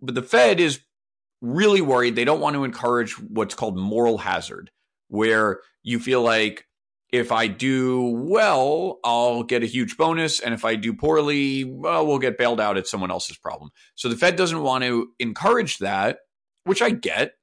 But 0.00 0.14
the 0.14 0.22
Fed 0.22 0.60
is 0.60 0.80
really 1.44 1.82
worried. 1.82 2.16
They 2.16 2.24
don't 2.24 2.40
want 2.40 2.54
to 2.54 2.64
encourage 2.64 3.12
what's 3.20 3.54
called 3.54 3.76
moral 3.76 4.18
hazard, 4.18 4.70
where 5.08 5.60
you 5.82 5.98
feel 5.98 6.22
like 6.22 6.66
if 7.12 7.30
I 7.30 7.46
do 7.46 8.02
well, 8.02 8.98
I'll 9.04 9.44
get 9.44 9.62
a 9.62 9.66
huge 9.66 9.96
bonus. 9.96 10.40
And 10.40 10.54
if 10.54 10.64
I 10.64 10.74
do 10.74 10.94
poorly, 10.94 11.62
well, 11.62 12.06
we'll 12.06 12.18
get 12.18 12.38
bailed 12.38 12.60
out. 12.60 12.76
It's 12.76 12.90
someone 12.90 13.10
else's 13.10 13.36
problem. 13.36 13.70
So 13.94 14.08
the 14.08 14.16
Fed 14.16 14.36
doesn't 14.36 14.62
want 14.62 14.82
to 14.84 15.08
encourage 15.20 15.78
that, 15.78 16.18
which 16.64 16.82
I 16.82 16.90
get. 16.90 17.34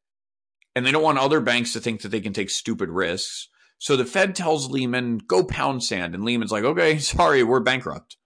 And 0.75 0.85
they 0.85 0.91
don't 0.91 1.03
want 1.03 1.19
other 1.19 1.39
banks 1.39 1.73
to 1.73 1.79
think 1.79 2.01
that 2.01 2.09
they 2.09 2.21
can 2.21 2.33
take 2.33 2.49
stupid 2.49 2.89
risks. 2.89 3.49
So 3.77 3.95
the 3.95 4.05
Fed 4.05 4.35
tells 4.35 4.69
Lehman, 4.69 5.19
go 5.19 5.43
pound 5.43 5.83
sand. 5.83 6.15
And 6.15 6.25
Lehman's 6.25 6.51
like, 6.51 6.63
okay, 6.63 6.97
sorry, 6.99 7.43
we're 7.43 7.59
bankrupt. 7.59 8.17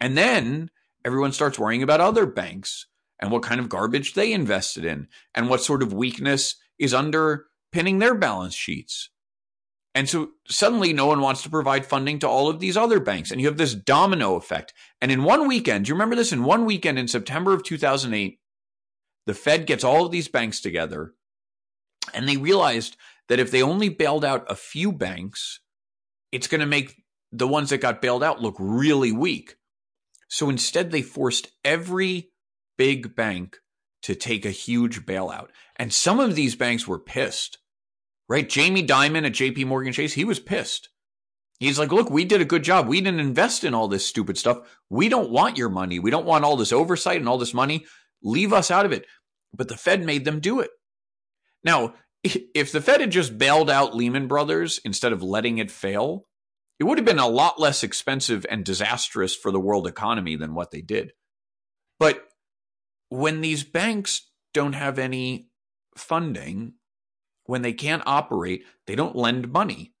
And 0.00 0.16
then 0.18 0.70
everyone 1.04 1.32
starts 1.32 1.58
worrying 1.58 1.82
about 1.82 2.00
other 2.00 2.26
banks 2.26 2.86
and 3.20 3.30
what 3.30 3.42
kind 3.42 3.60
of 3.60 3.68
garbage 3.68 4.14
they 4.14 4.32
invested 4.32 4.84
in 4.84 5.08
and 5.34 5.48
what 5.48 5.62
sort 5.62 5.82
of 5.82 5.92
weakness 5.92 6.56
is 6.78 6.94
underpinning 6.94 7.98
their 7.98 8.14
balance 8.14 8.54
sheets. 8.54 9.10
And 9.94 10.08
so 10.08 10.32
suddenly 10.46 10.92
no 10.92 11.06
one 11.06 11.20
wants 11.20 11.42
to 11.42 11.50
provide 11.50 11.86
funding 11.86 12.18
to 12.18 12.28
all 12.28 12.50
of 12.50 12.60
these 12.60 12.76
other 12.76 13.00
banks. 13.00 13.30
And 13.30 13.40
you 13.40 13.46
have 13.46 13.56
this 13.56 13.74
domino 13.74 14.34
effect. 14.34 14.74
And 15.00 15.10
in 15.10 15.24
one 15.24 15.48
weekend, 15.48 15.88
you 15.88 15.94
remember 15.94 16.16
this? 16.16 16.32
In 16.32 16.44
one 16.44 16.66
weekend 16.66 16.98
in 16.98 17.08
September 17.08 17.54
of 17.54 17.64
2008, 17.64 18.38
the 19.24 19.34
Fed 19.34 19.66
gets 19.66 19.84
all 19.84 20.04
of 20.04 20.12
these 20.12 20.28
banks 20.28 20.60
together 20.60 21.14
and 22.14 22.28
they 22.28 22.36
realized 22.36 22.96
that 23.28 23.40
if 23.40 23.50
they 23.50 23.62
only 23.62 23.88
bailed 23.88 24.24
out 24.24 24.50
a 24.50 24.54
few 24.54 24.92
banks, 24.92 25.60
it's 26.30 26.46
going 26.46 26.60
to 26.60 26.66
make 26.66 27.02
the 27.32 27.48
ones 27.48 27.70
that 27.70 27.78
got 27.78 28.02
bailed 28.02 28.22
out 28.22 28.42
look 28.42 28.56
really 28.58 29.12
weak. 29.12 29.56
So 30.28 30.48
instead, 30.48 30.90
they 30.90 31.02
forced 31.02 31.48
every 31.64 32.30
big 32.76 33.14
bank 33.14 33.58
to 34.02 34.14
take 34.14 34.44
a 34.44 34.50
huge 34.50 35.04
bailout. 35.04 35.48
And 35.76 35.92
some 35.92 36.20
of 36.20 36.34
these 36.34 36.54
banks 36.54 36.86
were 36.86 36.98
pissed, 36.98 37.58
right? 38.28 38.48
Jamie 38.48 38.86
Dimon 38.86 39.26
at 39.26 39.32
JP 39.32 39.66
Morgan 39.66 39.92
Chase, 39.92 40.12
he 40.12 40.24
was 40.24 40.38
pissed. 40.38 40.88
He's 41.58 41.78
like, 41.78 41.90
look, 41.90 42.10
we 42.10 42.24
did 42.24 42.40
a 42.40 42.46
good 42.46 42.62
job. 42.62 42.86
We 42.86 43.00
didn't 43.00 43.20
invest 43.20 43.64
in 43.64 43.74
all 43.74 43.88
this 43.88 44.06
stupid 44.06 44.36
stuff. 44.36 44.78
We 44.90 45.08
don't 45.08 45.30
want 45.30 45.56
your 45.56 45.70
money. 45.70 45.98
We 45.98 46.10
don't 46.10 46.26
want 46.26 46.44
all 46.44 46.56
this 46.56 46.72
oversight 46.72 47.18
and 47.18 47.28
all 47.28 47.38
this 47.38 47.54
money. 47.54 47.86
Leave 48.22 48.52
us 48.52 48.70
out 48.70 48.84
of 48.84 48.92
it. 48.92 49.06
But 49.54 49.68
the 49.68 49.76
Fed 49.76 50.04
made 50.04 50.24
them 50.24 50.40
do 50.40 50.60
it. 50.60 50.70
Now, 51.64 51.94
if 52.22 52.72
the 52.72 52.80
Fed 52.80 53.00
had 53.00 53.10
just 53.10 53.38
bailed 53.38 53.70
out 53.70 53.96
Lehman 53.96 54.28
Brothers 54.28 54.80
instead 54.84 55.12
of 55.12 55.22
letting 55.22 55.58
it 55.58 55.70
fail, 55.70 56.26
it 56.78 56.84
would 56.84 56.98
have 56.98 57.06
been 57.06 57.18
a 57.18 57.28
lot 57.28 57.58
less 57.58 57.82
expensive 57.82 58.44
and 58.50 58.64
disastrous 58.64 59.34
for 59.34 59.50
the 59.50 59.60
world 59.60 59.86
economy 59.86 60.36
than 60.36 60.54
what 60.54 60.70
they 60.70 60.82
did. 60.82 61.12
But 61.98 62.22
when 63.08 63.40
these 63.40 63.64
banks 63.64 64.30
don't 64.52 64.74
have 64.74 64.98
any 64.98 65.50
funding, 65.96 66.74
when 67.44 67.62
they 67.62 67.72
can't 67.72 68.02
operate, 68.06 68.64
they 68.86 68.94
don't 68.94 69.16
lend 69.16 69.52
money. 69.52 69.92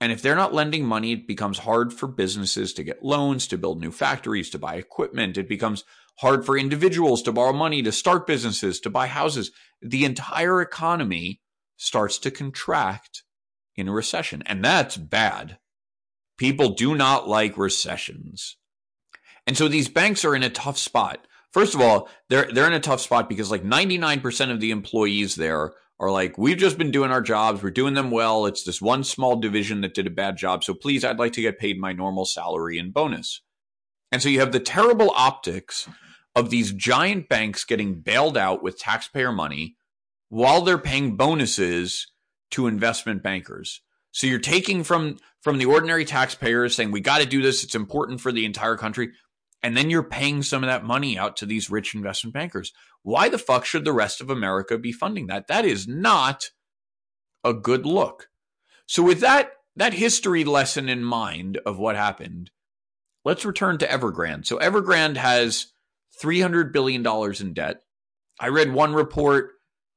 And 0.00 0.12
if 0.12 0.20
they're 0.20 0.34
not 0.34 0.52
lending 0.52 0.84
money, 0.84 1.12
it 1.12 1.26
becomes 1.26 1.60
hard 1.60 1.92
for 1.92 2.06
businesses 2.06 2.74
to 2.74 2.82
get 2.82 3.04
loans, 3.04 3.46
to 3.46 3.58
build 3.58 3.80
new 3.80 3.92
factories, 3.92 4.50
to 4.50 4.58
buy 4.58 4.74
equipment. 4.74 5.38
It 5.38 5.48
becomes 5.48 5.84
hard 6.18 6.44
for 6.44 6.58
individuals 6.58 7.22
to 7.22 7.32
borrow 7.32 7.52
money, 7.52 7.82
to 7.82 7.92
start 7.92 8.26
businesses, 8.26 8.80
to 8.80 8.90
buy 8.90 9.06
houses. 9.06 9.50
The 9.80 10.04
entire 10.04 10.60
economy 10.60 11.40
starts 11.76 12.18
to 12.18 12.30
contract 12.30 13.22
in 13.76 13.88
a 13.88 13.92
recession. 13.92 14.42
And 14.46 14.64
that's 14.64 14.96
bad. 14.96 15.58
People 16.36 16.70
do 16.70 16.94
not 16.94 17.28
like 17.28 17.56
recessions. 17.56 18.56
And 19.46 19.56
so 19.56 19.68
these 19.68 19.88
banks 19.88 20.24
are 20.24 20.34
in 20.34 20.42
a 20.42 20.50
tough 20.50 20.78
spot. 20.78 21.26
First 21.54 21.76
of 21.76 21.80
all, 21.80 22.08
they're 22.28 22.50
they're 22.52 22.66
in 22.66 22.72
a 22.72 22.80
tough 22.80 23.00
spot 23.00 23.28
because 23.28 23.48
like 23.48 23.62
99% 23.62 24.50
of 24.50 24.58
the 24.58 24.72
employees 24.72 25.36
there 25.36 25.72
are 26.00 26.10
like, 26.10 26.36
we've 26.36 26.58
just 26.58 26.76
been 26.76 26.90
doing 26.90 27.12
our 27.12 27.22
jobs, 27.22 27.62
we're 27.62 27.70
doing 27.70 27.94
them 27.94 28.10
well. 28.10 28.46
It's 28.46 28.64
this 28.64 28.82
one 28.82 29.04
small 29.04 29.36
division 29.36 29.80
that 29.82 29.94
did 29.94 30.08
a 30.08 30.10
bad 30.10 30.36
job. 30.36 30.64
So 30.64 30.74
please, 30.74 31.04
I'd 31.04 31.20
like 31.20 31.32
to 31.34 31.42
get 31.42 31.60
paid 31.60 31.78
my 31.78 31.92
normal 31.92 32.24
salary 32.24 32.76
and 32.76 32.92
bonus. 32.92 33.40
And 34.10 34.20
so 34.20 34.28
you 34.28 34.40
have 34.40 34.50
the 34.50 34.58
terrible 34.58 35.12
optics 35.14 35.88
of 36.34 36.50
these 36.50 36.72
giant 36.72 37.28
banks 37.28 37.64
getting 37.64 38.00
bailed 38.00 38.36
out 38.36 38.60
with 38.60 38.76
taxpayer 38.76 39.30
money 39.30 39.76
while 40.30 40.60
they're 40.60 40.76
paying 40.76 41.16
bonuses 41.16 42.08
to 42.50 42.66
investment 42.66 43.22
bankers. 43.22 43.80
So 44.10 44.26
you're 44.26 44.40
taking 44.40 44.82
from 44.82 45.18
from 45.40 45.58
the 45.58 45.66
ordinary 45.66 46.04
taxpayers 46.04 46.74
saying 46.74 46.90
we 46.90 47.00
got 47.00 47.20
to 47.20 47.26
do 47.26 47.42
this, 47.42 47.62
it's 47.62 47.76
important 47.76 48.20
for 48.20 48.32
the 48.32 48.44
entire 48.44 48.76
country, 48.76 49.12
and 49.64 49.74
then 49.74 49.88
you're 49.88 50.02
paying 50.02 50.42
some 50.42 50.62
of 50.62 50.68
that 50.68 50.84
money 50.84 51.18
out 51.18 51.38
to 51.38 51.46
these 51.46 51.70
rich 51.70 51.94
investment 51.94 52.34
bankers. 52.34 52.74
Why 53.02 53.30
the 53.30 53.38
fuck 53.38 53.64
should 53.64 53.86
the 53.86 53.94
rest 53.94 54.20
of 54.20 54.28
America 54.28 54.76
be 54.76 54.92
funding 54.92 55.26
that? 55.28 55.46
That 55.46 55.64
is 55.64 55.88
not 55.88 56.50
a 57.42 57.54
good 57.54 57.86
look. 57.86 58.28
So 58.84 59.02
with 59.02 59.20
that 59.20 59.52
that 59.74 59.94
history 59.94 60.44
lesson 60.44 60.90
in 60.90 61.02
mind 61.02 61.58
of 61.64 61.78
what 61.78 61.96
happened, 61.96 62.50
let's 63.24 63.46
return 63.46 63.78
to 63.78 63.86
Evergrande. 63.86 64.44
So 64.44 64.58
Evergrande 64.58 65.16
has 65.16 65.72
300 66.20 66.70
billion 66.70 67.02
dollars 67.02 67.40
in 67.40 67.54
debt. 67.54 67.80
I 68.38 68.48
read 68.48 68.70
one 68.70 68.92
report 68.92 69.52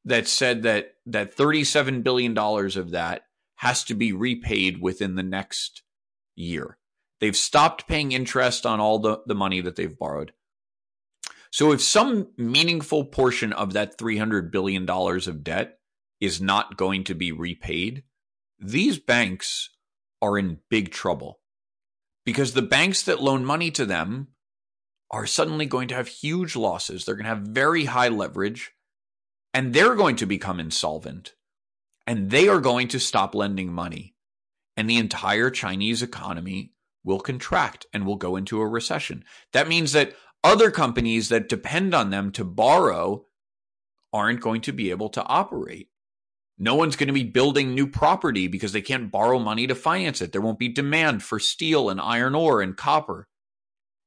that 0.05 0.29
said 0.29 0.63
that 0.63 0.93
that 1.07 1.33
37 1.33 2.03
billion 2.03 2.33
dollars 2.33 2.77
of 2.77 2.91
that 2.91 3.23
has 3.55 3.83
to 3.83 3.95
be 3.95 4.13
repaid 4.13 4.81
within 4.81 5.15
the 5.15 5.23
next 5.23 5.83
year. 6.35 6.76
They've 7.19 7.35
stopped 7.35 7.87
paying 7.87 8.11
interest 8.11 8.65
on 8.65 8.79
all 8.79 8.99
the, 8.99 9.21
the 9.25 9.35
money 9.35 9.61
that 9.61 9.75
they've 9.75 9.97
borrowed. 9.97 10.33
So 11.51 11.71
if 11.71 11.81
some 11.81 12.27
meaningful 12.37 13.05
portion 13.05 13.53
of 13.53 13.73
that 13.73 13.97
$300 13.97 14.51
billion 14.51 14.87
of 14.89 15.43
debt 15.43 15.79
is 16.19 16.41
not 16.41 16.77
going 16.77 17.03
to 17.05 17.15
be 17.15 17.31
repaid, 17.31 18.03
these 18.59 18.99
banks 18.99 19.69
are 20.21 20.37
in 20.37 20.59
big 20.69 20.91
trouble 20.91 21.39
because 22.25 22.53
the 22.53 22.61
banks 22.61 23.03
that 23.03 23.21
loan 23.21 23.45
money 23.45 23.71
to 23.71 23.85
them 23.85 24.27
are 25.09 25.25
suddenly 25.25 25.65
going 25.65 25.87
to 25.87 25.95
have 25.95 26.07
huge 26.07 26.55
losses. 26.55 27.05
They're 27.05 27.15
going 27.15 27.25
to 27.25 27.29
have 27.29 27.39
very 27.39 27.85
high 27.85 28.09
leverage 28.09 28.73
and 29.53 29.73
they're 29.73 29.95
going 29.95 30.17
to 30.17 30.25
become 30.25 30.59
insolvent 30.59 31.33
and 32.05 32.29
they 32.29 32.47
are 32.47 32.59
going 32.59 32.89
to 32.89 32.99
stop 32.99 33.33
lending 33.33 33.71
money 33.71 34.15
and 34.75 34.89
the 34.89 34.97
entire 34.97 35.49
Chinese 35.49 36.01
economy 36.01 36.73
will 37.07 37.19
contract 37.21 37.87
and 37.93 38.05
will 38.05 38.17
go 38.17 38.35
into 38.35 38.59
a 38.59 38.67
recession. 38.67 39.23
That 39.53 39.69
means 39.69 39.93
that 39.93 40.13
other 40.43 40.69
companies 40.69 41.29
that 41.29 41.49
depend 41.49 41.95
on 41.95 42.09
them 42.09 42.31
to 42.33 42.43
borrow 42.43 43.25
aren't 44.11 44.41
going 44.41 44.61
to 44.61 44.73
be 44.73 44.91
able 44.91 45.09
to 45.09 45.23
operate. 45.23 45.87
No 46.59 46.75
one's 46.75 46.97
going 46.97 47.07
to 47.07 47.13
be 47.13 47.23
building 47.23 47.73
new 47.73 47.87
property 47.87 48.47
because 48.47 48.73
they 48.73 48.81
can't 48.81 49.11
borrow 49.11 49.39
money 49.39 49.67
to 49.67 49.75
finance 49.75 50.21
it. 50.21 50.33
There 50.33 50.41
won't 50.41 50.59
be 50.59 50.69
demand 50.69 51.23
for 51.23 51.39
steel 51.39 51.89
and 51.89 52.01
iron 52.01 52.35
ore 52.35 52.61
and 52.61 52.75
copper. 52.75 53.27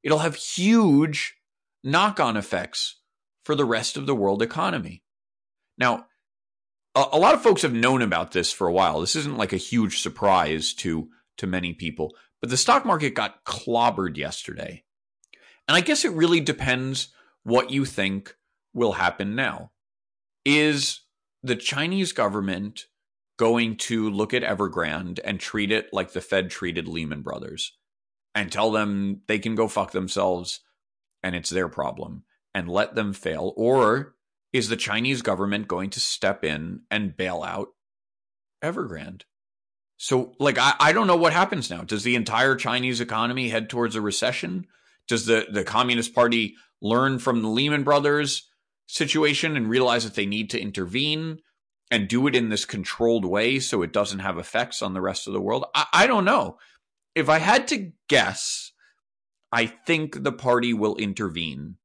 It'll 0.02 0.19
have 0.19 0.35
huge 0.35 1.37
knock 1.83 2.21
on 2.21 2.37
effects 2.37 3.00
for 3.45 3.54
the 3.54 3.64
rest 3.64 3.97
of 3.97 4.07
the 4.07 4.14
world 4.14 4.42
economy. 4.42 5.02
Now, 5.78 6.07
a, 6.95 7.04
a 7.12 7.19
lot 7.19 7.35
of 7.35 7.42
folks 7.42 7.62
have 7.62 7.73
known 7.73 8.02
about 8.02 8.33
this 8.33 8.52
for 8.52 8.66
a 8.66 8.73
while. 8.73 9.00
This 9.00 9.16
isn't 9.16 9.38
like 9.38 9.54
a 9.54 9.59
huge 9.59 10.00
surprise 10.00 10.75
to 10.75 11.09
to 11.38 11.47
many 11.47 11.73
people, 11.73 12.14
but 12.40 12.50
the 12.50 12.56
stock 12.56 12.85
market 12.85 13.14
got 13.14 13.44
clobbered 13.44 14.16
yesterday. 14.16 14.85
And 15.68 15.76
I 15.76 15.80
guess 15.80 16.04
it 16.04 16.12
really 16.12 16.40
depends 16.40 17.09
what 17.42 17.70
you 17.70 17.85
think 17.85 18.37
will 18.73 18.92
happen 18.92 19.35
now. 19.35 19.70
Is 20.44 21.02
the 21.42 21.56
Chinese 21.56 22.12
government 22.12 22.87
going 23.38 23.76
to 23.76 24.11
look 24.11 24.35
at 24.35 24.42
Evergrande 24.42 25.20
and 25.25 25.40
treat 25.40 25.70
it 25.70 25.88
like 25.92 26.12
the 26.12 26.20
Fed 26.20 26.50
treated 26.50 26.88
Lehman 26.88 27.23
Brothers 27.23 27.76
and 28.35 28.50
tell 28.50 28.70
them 28.70 29.23
they 29.28 29.38
can 29.38 29.54
go 29.54 29.68
fuck 29.68 29.92
themselves 29.92 30.61
and 31.23 31.35
it's 31.35 31.50
their 31.50 31.68
problem 31.68 32.25
and 32.54 32.68
let 32.68 32.94
them 32.94 33.12
fail? 33.12 33.52
Or 33.56 34.14
is 34.52 34.68
the 34.68 34.76
Chinese 34.76 35.23
government 35.23 35.68
going 35.68 35.90
to 35.90 36.00
step 36.00 36.44
in 36.44 36.82
and 36.90 37.16
bail 37.16 37.42
out 37.42 37.68
Evergrande? 38.62 39.23
So, 40.02 40.33
like, 40.38 40.57
I, 40.57 40.73
I 40.80 40.92
don't 40.92 41.07
know 41.07 41.16
what 41.16 41.35
happens 41.35 41.69
now. 41.69 41.83
Does 41.83 42.04
the 42.04 42.14
entire 42.14 42.57
Chinese 42.57 43.02
economy 43.02 43.50
head 43.50 43.69
towards 43.69 43.95
a 43.95 44.00
recession? 44.00 44.66
Does 45.07 45.26
the, 45.26 45.47
the 45.52 45.62
Communist 45.62 46.14
Party 46.14 46.57
learn 46.80 47.19
from 47.19 47.42
the 47.42 47.50
Lehman 47.50 47.83
Brothers, 47.83 48.49
situation 48.87 49.59
and 49.59 49.69
realize 49.69 50.04
that 50.04 50.14
they 50.14 50.25
need 50.25 50.49
to 50.50 50.59
intervene 50.59 51.40
and 51.90 52.09
do 52.09 52.26
it 52.26 52.35
in 52.35 52.49
this 52.49 52.64
controlled 52.64 53.26
way 53.26 53.59
so 53.59 53.83
it 53.83 53.92
doesn't 53.92 54.21
have 54.21 54.38
effects 54.38 54.80
on 54.80 54.95
the 54.95 55.02
rest 55.02 55.26
of 55.26 55.35
the 55.35 55.40
world? 55.40 55.66
I, 55.75 55.85
I 55.92 56.07
don't 56.07 56.25
know. 56.25 56.57
If 57.14 57.28
I 57.28 57.38
had 57.38 57.69
to 57.69 57.92
guess, 58.09 58.73
I 59.52 59.66
think 59.66 60.23
the 60.23 60.33
party 60.33 60.73
will 60.73 60.97
intervene. 60.97 61.76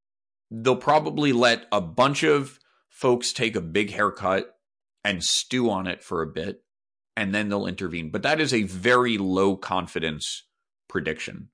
They'll 0.49 0.77
probably 0.77 1.33
let 1.33 1.65
a 1.69 1.81
bunch 1.81 2.23
of 2.23 2.59
folks 2.87 3.33
take 3.33 3.57
a 3.57 3.61
big 3.61 3.91
haircut 3.91 4.55
and 5.03 5.21
stew 5.21 5.69
on 5.69 5.85
it 5.85 6.01
for 6.01 6.21
a 6.21 6.27
bit, 6.27 6.61
and 7.15 7.33
then 7.33 7.49
they'll 7.49 7.67
intervene. 7.67 8.09
But 8.09 8.23
that 8.23 8.39
is 8.39 8.53
a 8.53 8.63
very 8.63 9.17
low 9.17 9.55
confidence 9.55 10.43
prediction. 10.87 11.49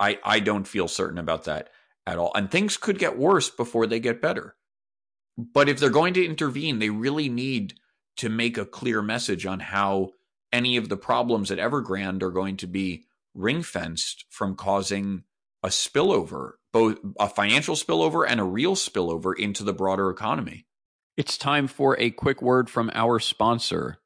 I, 0.00 0.18
I 0.24 0.40
don't 0.40 0.66
feel 0.66 0.88
certain 0.88 1.18
about 1.18 1.44
that 1.44 1.70
at 2.06 2.18
all. 2.18 2.32
And 2.34 2.50
things 2.50 2.76
could 2.76 2.98
get 2.98 3.18
worse 3.18 3.50
before 3.50 3.86
they 3.86 4.00
get 4.00 4.22
better. 4.22 4.56
But 5.36 5.68
if 5.68 5.78
they're 5.78 5.90
going 5.90 6.14
to 6.14 6.24
intervene, 6.24 6.78
they 6.78 6.90
really 6.90 7.28
need 7.28 7.74
to 8.16 8.28
make 8.28 8.58
a 8.58 8.66
clear 8.66 9.02
message 9.02 9.46
on 9.46 9.60
how 9.60 10.10
any 10.52 10.76
of 10.76 10.88
the 10.88 10.96
problems 10.96 11.50
at 11.50 11.58
Evergrande 11.58 12.22
are 12.22 12.30
going 12.30 12.56
to 12.56 12.66
be 12.66 13.04
ring 13.34 13.62
fenced 13.62 14.24
from 14.30 14.56
causing 14.56 15.22
a 15.62 15.68
spillover, 15.68 16.52
both 16.72 16.98
a 17.20 17.28
financial 17.28 17.74
spillover 17.74 18.26
and 18.28 18.40
a 18.40 18.44
real 18.44 18.74
spillover 18.74 19.36
into 19.38 19.62
the 19.62 19.72
broader 19.72 20.10
economy. 20.10 20.66
It's 21.16 21.36
time 21.36 21.66
for 21.66 21.98
a 21.98 22.10
quick 22.10 22.40
word 22.42 22.70
from 22.70 22.90
our 22.94 23.18
sponsor. 23.18 23.98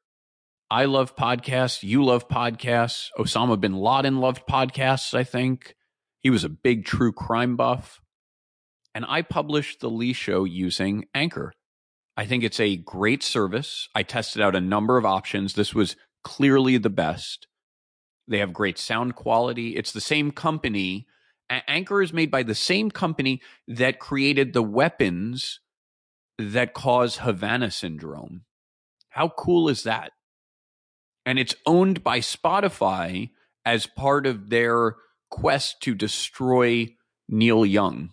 I 0.73 0.85
love 0.85 1.15
podcasts. 1.15 1.83
You 1.83 2.03
love 2.03 2.27
podcasts. 2.27 3.09
Osama 3.19 3.61
bin 3.61 3.73
Laden 3.73 4.17
loved 4.17 4.47
podcasts, 4.49 5.13
I 5.13 5.23
think. 5.23 5.75
He 6.21 6.31
was 6.31 6.43
a 6.43 6.49
big 6.49 6.83
true 6.83 7.11
crime 7.11 7.55
buff 7.55 8.01
and 8.95 9.05
I 9.07 9.21
published 9.21 9.81
the 9.81 9.89
Lee 9.91 10.13
Show 10.13 10.45
using 10.45 11.05
Anchor. 11.13 11.53
I 12.17 12.25
think 12.25 12.43
it's 12.43 12.59
a 12.59 12.77
great 12.77 13.21
service. 13.21 13.87
I 13.93 14.01
tested 14.01 14.41
out 14.41 14.55
a 14.55 14.61
number 14.61 14.97
of 14.97 15.05
options. 15.05 15.53
This 15.53 15.75
was 15.75 15.95
clearly 16.23 16.79
the 16.79 16.89
best. 16.89 17.45
They 18.27 18.39
have 18.39 18.51
great 18.51 18.79
sound 18.79 19.13
quality. 19.13 19.75
It's 19.75 19.91
the 19.91 20.01
same 20.01 20.31
company. 20.31 21.05
Anchor 21.51 22.01
is 22.01 22.13
made 22.13 22.31
by 22.31 22.41
the 22.41 22.55
same 22.55 22.89
company 22.89 23.43
that 23.67 23.99
created 23.99 24.53
the 24.53 24.63
weapons 24.63 25.59
that 26.39 26.73
cause 26.73 27.17
Havana 27.17 27.69
syndrome. 27.69 28.45
How 29.09 29.29
cool 29.29 29.69
is 29.69 29.83
that? 29.83 30.13
And 31.25 31.39
it's 31.39 31.55
owned 31.65 32.03
by 32.03 32.19
Spotify 32.19 33.29
as 33.65 33.85
part 33.87 34.25
of 34.25 34.49
their 34.49 34.95
quest 35.29 35.81
to 35.81 35.95
destroy 35.95 36.95
Neil 37.29 37.65
Young. 37.65 38.11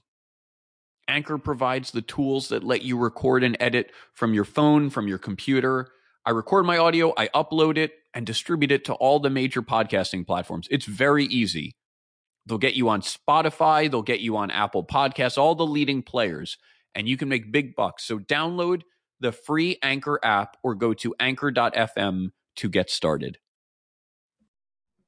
Anchor 1.08 1.38
provides 1.38 1.90
the 1.90 2.02
tools 2.02 2.48
that 2.48 2.62
let 2.62 2.82
you 2.82 2.96
record 2.96 3.42
and 3.42 3.56
edit 3.58 3.90
from 4.14 4.32
your 4.32 4.44
phone, 4.44 4.90
from 4.90 5.08
your 5.08 5.18
computer. 5.18 5.88
I 6.24 6.30
record 6.30 6.64
my 6.64 6.78
audio, 6.78 7.12
I 7.16 7.28
upload 7.28 7.76
it, 7.76 7.92
and 8.14 8.24
distribute 8.24 8.70
it 8.70 8.84
to 8.84 8.94
all 8.94 9.18
the 9.18 9.30
major 9.30 9.60
podcasting 9.60 10.26
platforms. 10.26 10.68
It's 10.70 10.84
very 10.84 11.24
easy. 11.24 11.72
They'll 12.46 12.58
get 12.58 12.74
you 12.74 12.88
on 12.88 13.02
Spotify, 13.02 13.90
they'll 13.90 14.02
get 14.02 14.20
you 14.20 14.36
on 14.36 14.50
Apple 14.50 14.84
Podcasts, 14.84 15.36
all 15.36 15.54
the 15.54 15.66
leading 15.66 16.02
players, 16.02 16.56
and 16.94 17.08
you 17.08 17.16
can 17.16 17.28
make 17.28 17.52
big 17.52 17.74
bucks. 17.74 18.04
So 18.04 18.18
download 18.18 18.82
the 19.18 19.32
free 19.32 19.78
Anchor 19.82 20.18
app 20.24 20.56
or 20.62 20.74
go 20.74 20.94
to 20.94 21.14
anchor.fm 21.20 22.30
to 22.60 22.68
get 22.68 22.88
started. 22.88 23.38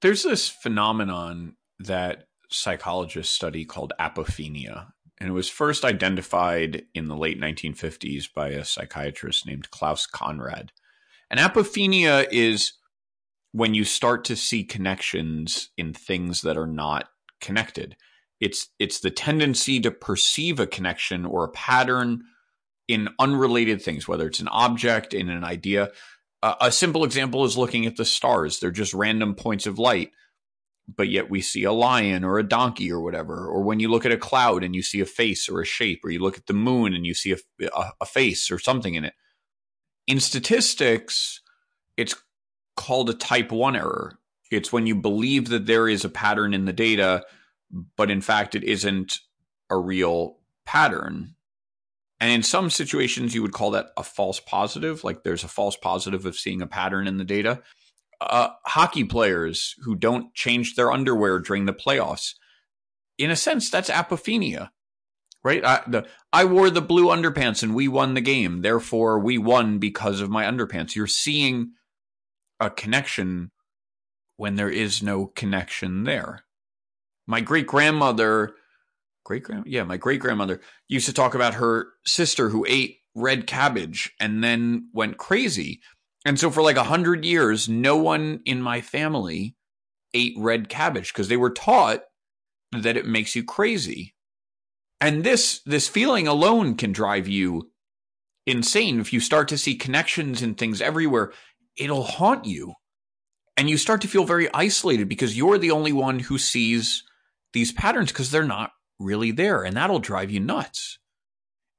There's 0.02 0.23
this 0.25 0.49
phenomenon 0.49 1.56
that 1.78 2.25
psychologists 2.50 3.34
study 3.34 3.65
called 3.65 3.93
apophenia 3.99 4.88
and 5.23 5.28
it 5.28 5.34
was 5.34 5.49
first 5.49 5.84
identified 5.84 6.82
in 6.95 7.06
the 7.06 7.15
late 7.15 7.41
1950s 7.41 8.25
by 8.34 8.49
a 8.49 8.65
psychiatrist 8.65 9.47
named 9.47 9.71
Klaus 9.71 10.04
Conrad. 10.04 10.73
And 11.30 11.38
apophenia 11.38 12.26
is 12.32 12.73
when 13.52 13.73
you 13.73 13.84
start 13.84 14.25
to 14.25 14.34
see 14.34 14.65
connections 14.65 15.71
in 15.76 15.93
things 15.93 16.43
that 16.43 16.56
are 16.56 16.67
not 16.67 17.06
connected. 17.41 17.95
It's 18.41 18.71
it's 18.80 18.99
the 18.99 19.12
tendency 19.12 19.78
to 19.78 19.93
perceive 19.93 20.58
a 20.58 20.67
connection 20.67 21.25
or 21.25 21.45
a 21.45 21.52
pattern 21.52 22.25
in 22.88 23.08
unrelated 23.21 23.80
things, 23.80 24.08
whether 24.08 24.26
it's 24.26 24.41
an 24.41 24.49
object 24.49 25.15
in 25.15 25.28
an 25.28 25.45
idea. 25.45 25.93
A 26.43 26.73
simple 26.73 27.05
example 27.05 27.45
is 27.45 27.57
looking 27.57 27.87
at 27.87 27.97
the 27.97 28.05
stars. 28.05 28.59
They're 28.59 28.73
just 28.73 28.95
random 28.95 29.35
points 29.37 29.67
of 29.67 29.78
light 29.78 30.11
but 30.89 31.09
yet 31.09 31.31
we 31.31 31.41
see 31.41 31.65
a 31.65 31.73
lion 31.73 32.25
or 32.25 32.39
a 32.39 32.49
donkey 32.49 32.91
or 32.91 33.00
whatever. 33.00 33.47
Or 33.47 33.63
when 33.63 33.81
you 33.81 33.89
look 33.89 34.05
at 34.05 34.13
a 34.13 34.17
cloud 34.17 34.65
and 34.65 34.75
you 34.75 34.83
see 34.83 35.00
a 35.00 35.07
face 35.07 35.49
or 35.49 35.61
a 35.61 35.67
shape, 35.67 36.00
or 36.05 36.11
you 36.11 36.19
look 36.19 36.37
at 36.37 36.47
the 36.47 36.52
moon 36.52 36.95
and 36.95 37.07
you 37.07 37.15
see 37.15 37.33
a, 37.33 37.67
a, 37.75 37.93
a 38.02 38.07
face 38.07 38.50
or 38.50 38.59
something 38.59 38.95
in 38.95 39.05
it. 39.05 39.15
In 40.07 40.21
statistics, 40.21 41.41
it's 41.97 42.15
called 42.76 43.11
a 43.11 43.15
type 43.15 43.52
1 43.52 43.76
error. 43.76 44.19
It's 44.50 44.73
when 44.73 44.87
you 44.87 44.95
believe 44.95 45.49
that 45.49 45.67
there 45.67 45.89
is 45.89 46.05
a 46.05 46.11
pattern 46.11 46.52
in 46.52 46.65
the 46.65 46.73
data, 46.73 47.25
but 47.97 48.11
in 48.11 48.21
fact 48.21 48.55
it 48.55 48.65
isn't 48.65 49.19
a 49.71 49.76
real 49.76 50.39
pattern. 50.67 51.37
And 52.23 52.30
in 52.30 52.43
some 52.43 52.71
situations, 52.71 53.35
you 53.35 53.43
would 53.43 53.52
call 53.52 53.73
that 53.73 53.89
a 53.99 54.02
false 54.02 54.41
positive, 54.41 55.04
like 55.04 55.25
there's 55.25 55.45
a 55.45 55.49
false 55.49 55.76
positive 55.76 56.25
of 56.25 56.37
seeing 56.37 56.63
a 56.63 56.67
pattern 56.67 57.06
in 57.06 57.19
the 57.19 57.25
data 57.25 57.63
uh, 58.23 58.50
hockey 58.67 59.04
players 59.04 59.75
who 59.82 59.95
don't 59.95 60.35
change 60.35 60.75
their 60.75 60.93
underwear 60.93 61.39
during 61.39 61.67
the 61.67 61.73
playoffs. 61.73 62.35
In 63.19 63.30
a 63.30 63.37
sense, 63.37 63.71
that's 63.71 63.91
apophenia, 63.91 64.71
right? 65.43 65.65
I, 65.65 65.82
the, 65.87 66.06
I 66.32 66.45
wore 66.45 66.71
the 66.71 66.80
blue 66.80 67.06
underpants 67.06 67.63
and 67.63 67.75
we 67.75 67.89
won 67.89 68.15
the 68.15 68.21
game. 68.21 68.63
Therefore, 68.63 69.19
we 69.19 69.39
won 69.39 69.78
because 69.78 70.21
of 70.21 70.30
my 70.30 70.45
underpants. 70.45 70.95
You're 70.95 71.06
seeing 71.06 71.73
a 72.61 72.71
connection 72.71 73.50
when 74.37 74.54
there 74.54 74.71
is 74.71 75.02
no 75.02 75.26
connection 75.26 76.04
there. 76.04 76.45
My 77.26 77.41
great 77.41 77.67
grandmother, 77.67 78.54
great 79.25 79.43
grand, 79.45 79.65
yeah, 79.67 79.85
my 79.85 79.97
great 79.97 80.21
grandmother 80.21 80.61
used 80.89 81.06
to 81.06 81.13
talk 81.13 81.35
about 81.35 81.54
her 81.54 81.89
sister 82.04 82.49
who 82.49 82.67
ate 82.69 82.99
red 83.15 83.47
cabbage 83.47 84.13
and 84.19 84.43
then 84.43 84.89
went 84.93 85.19
crazy 85.19 85.80
and 86.25 86.39
so 86.39 86.50
for 86.50 86.63
like 86.63 86.76
a 86.76 86.85
hundred 86.85 87.25
years, 87.25 87.69
no 87.69 87.97
one 87.97 88.41
in 88.45 88.63
my 88.63 88.80
family 88.80 89.56
ate 90.15 90.35
red 90.37 90.69
cabbage 90.69 91.13
because 91.13 91.28
they 91.28 91.37
were 91.37 91.50
taught 91.50 92.02
that 92.73 92.97
it 92.97 93.06
makes 93.06 93.35
you 93.35 93.45
crazy. 93.45 94.15
And 95.00 95.25
this 95.25 95.61
this 95.67 95.89
feeling 95.89 96.28
alone 96.28 96.76
can 96.76 96.93
drive 96.93 97.26
you 97.26 97.71
insane. 98.47 99.00
If 99.00 99.13
you 99.13 99.21
start 99.21 99.49
to 99.49 99.58
see 99.58 99.75
connections 99.75 100.43
and 100.43 100.56
things 100.56 100.80
everywhere, 100.80 101.32
it'll 101.76 102.04
haunt 102.04 102.45
you. 102.45 102.75
And 103.56 103.69
you 103.69 103.76
start 103.76 104.00
to 104.02 104.08
feel 104.08 104.25
very 104.25 104.52
isolated 104.54 105.08
because 105.08 105.37
you're 105.37 105.58
the 105.58 105.73
only 105.73 105.93
one 105.93 106.21
who 106.21 106.39
sees 106.39 107.02
these 107.52 107.73
patterns 107.73 108.13
because 108.13 108.30
they're 108.30 108.45
not 108.45 108.71
really 109.02 109.30
there. 109.30 109.62
And 109.62 109.76
that'll 109.76 109.99
drive 109.99 110.30
you 110.30 110.41
nuts. 110.41 110.99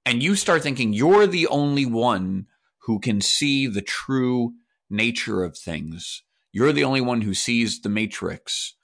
And 0.05 0.21
you 0.21 0.35
start 0.35 0.63
thinking 0.63 0.93
you're 0.93 1.27
the 1.27 1.47
only 1.47 1.85
one 1.85 2.47
who 2.83 2.99
can 2.99 3.21
see 3.21 3.67
the 3.67 3.81
true 3.81 4.53
nature 4.89 5.43
of 5.43 5.57
things. 5.57 6.23
You're 6.51 6.73
the 6.73 6.83
only 6.83 7.01
one 7.01 7.21
who 7.21 7.33
sees 7.33 7.81
the 7.81 7.89
matrix. 7.89 8.75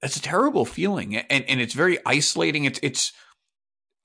That's 0.00 0.16
a 0.16 0.22
terrible 0.22 0.64
feeling. 0.64 1.16
And, 1.16 1.44
and 1.44 1.60
it's 1.60 1.74
very 1.74 1.98
isolating. 2.06 2.64
It's, 2.64 2.80
it's, 2.82 3.12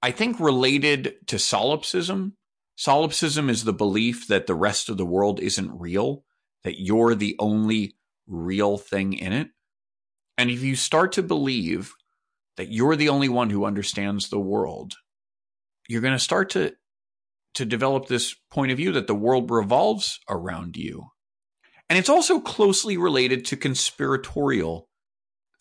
I 0.02 0.12
think, 0.12 0.40
related 0.40 1.16
to 1.28 1.40
solipsism. 1.40 2.36
Solipsism 2.76 3.50
is 3.50 3.64
the 3.64 3.74
belief 3.74 4.28
that 4.28 4.48
the 4.48 4.56
rest 4.56 4.90
of 4.90 4.98
the 4.98 5.06
world 5.06 5.40
isn't 5.40 5.80
real, 5.80 6.26
that 6.64 6.82
you're 6.82 7.16
the 7.16 7.36
only 7.40 7.96
real 8.28 8.78
thing 8.78 9.14
in 9.14 9.32
it. 9.32 9.50
And 10.38 10.50
if 10.52 10.62
you 10.62 10.76
start 10.76 11.14
to 11.14 11.24
believe 11.24 11.94
that 12.58 12.72
you're 12.72 12.96
the 12.96 13.10
only 13.10 13.30
one 13.30 13.50
who 13.50 13.66
understands 13.66 14.30
the 14.30 14.40
world, 14.40 14.94
you're 15.88 16.02
going 16.02 16.14
to 16.14 16.20
start 16.20 16.50
to 16.52 16.74
to 17.56 17.66
develop 17.66 18.08
this 18.08 18.36
point 18.52 18.72
of 18.72 18.78
view 18.78 18.92
that 18.92 19.08
the 19.08 19.16
world 19.16 19.50
revolves 19.50 20.20
around 20.30 20.76
you. 20.76 21.08
And 21.90 21.98
it's 21.98 22.10
also 22.10 22.40
closely 22.40 22.98
related 22.98 23.46
to 23.46 23.58
conspiratorial 23.58 24.90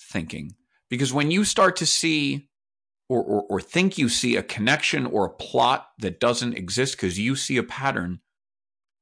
thinking. 0.00 0.56
Because 0.90 1.12
when 1.12 1.30
you 1.30 1.44
start 1.44 1.76
to 1.76 1.86
see 1.86 2.48
or, 3.08 3.22
or, 3.22 3.42
or 3.48 3.60
think 3.60 3.96
you 3.96 4.08
see 4.08 4.36
a 4.36 4.42
connection 4.42 5.06
or 5.06 5.24
a 5.24 5.30
plot 5.30 5.86
that 5.98 6.20
doesn't 6.20 6.54
exist 6.56 6.96
because 6.96 7.18
you 7.18 7.36
see 7.36 7.56
a 7.58 7.62
pattern, 7.62 8.20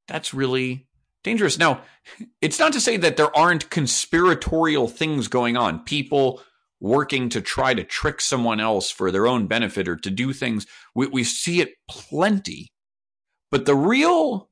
that's 0.07 0.35
really 0.35 0.89
dangerous. 1.25 1.59
Now, 1.59 1.83
it's 2.41 2.59
not 2.59 2.73
to 2.73 2.81
say 2.81 2.97
that 2.99 3.17
there 3.17 3.35
aren't 3.37 3.71
conspiratorial 3.71 4.89
things 4.89 5.29
going 5.29 5.57
on, 5.57 5.85
people 5.85 6.43
working 6.83 7.29
to 7.29 7.41
try 7.41 7.73
to 7.73 7.85
trick 7.85 8.21
someone 8.21 8.59
else 8.59 8.91
for 8.91 9.13
their 9.13 9.29
own 9.29 9.47
benefit 9.47 9.89
or 9.89 9.95
to 9.95 10.11
do 10.11 10.33
things. 10.33 10.67
We, 10.97 11.07
we 11.07 11.23
see 11.23 11.61
it 11.61 11.75
plenty. 11.89 12.73
But 13.51 13.67
the 13.67 13.77
real 13.77 14.51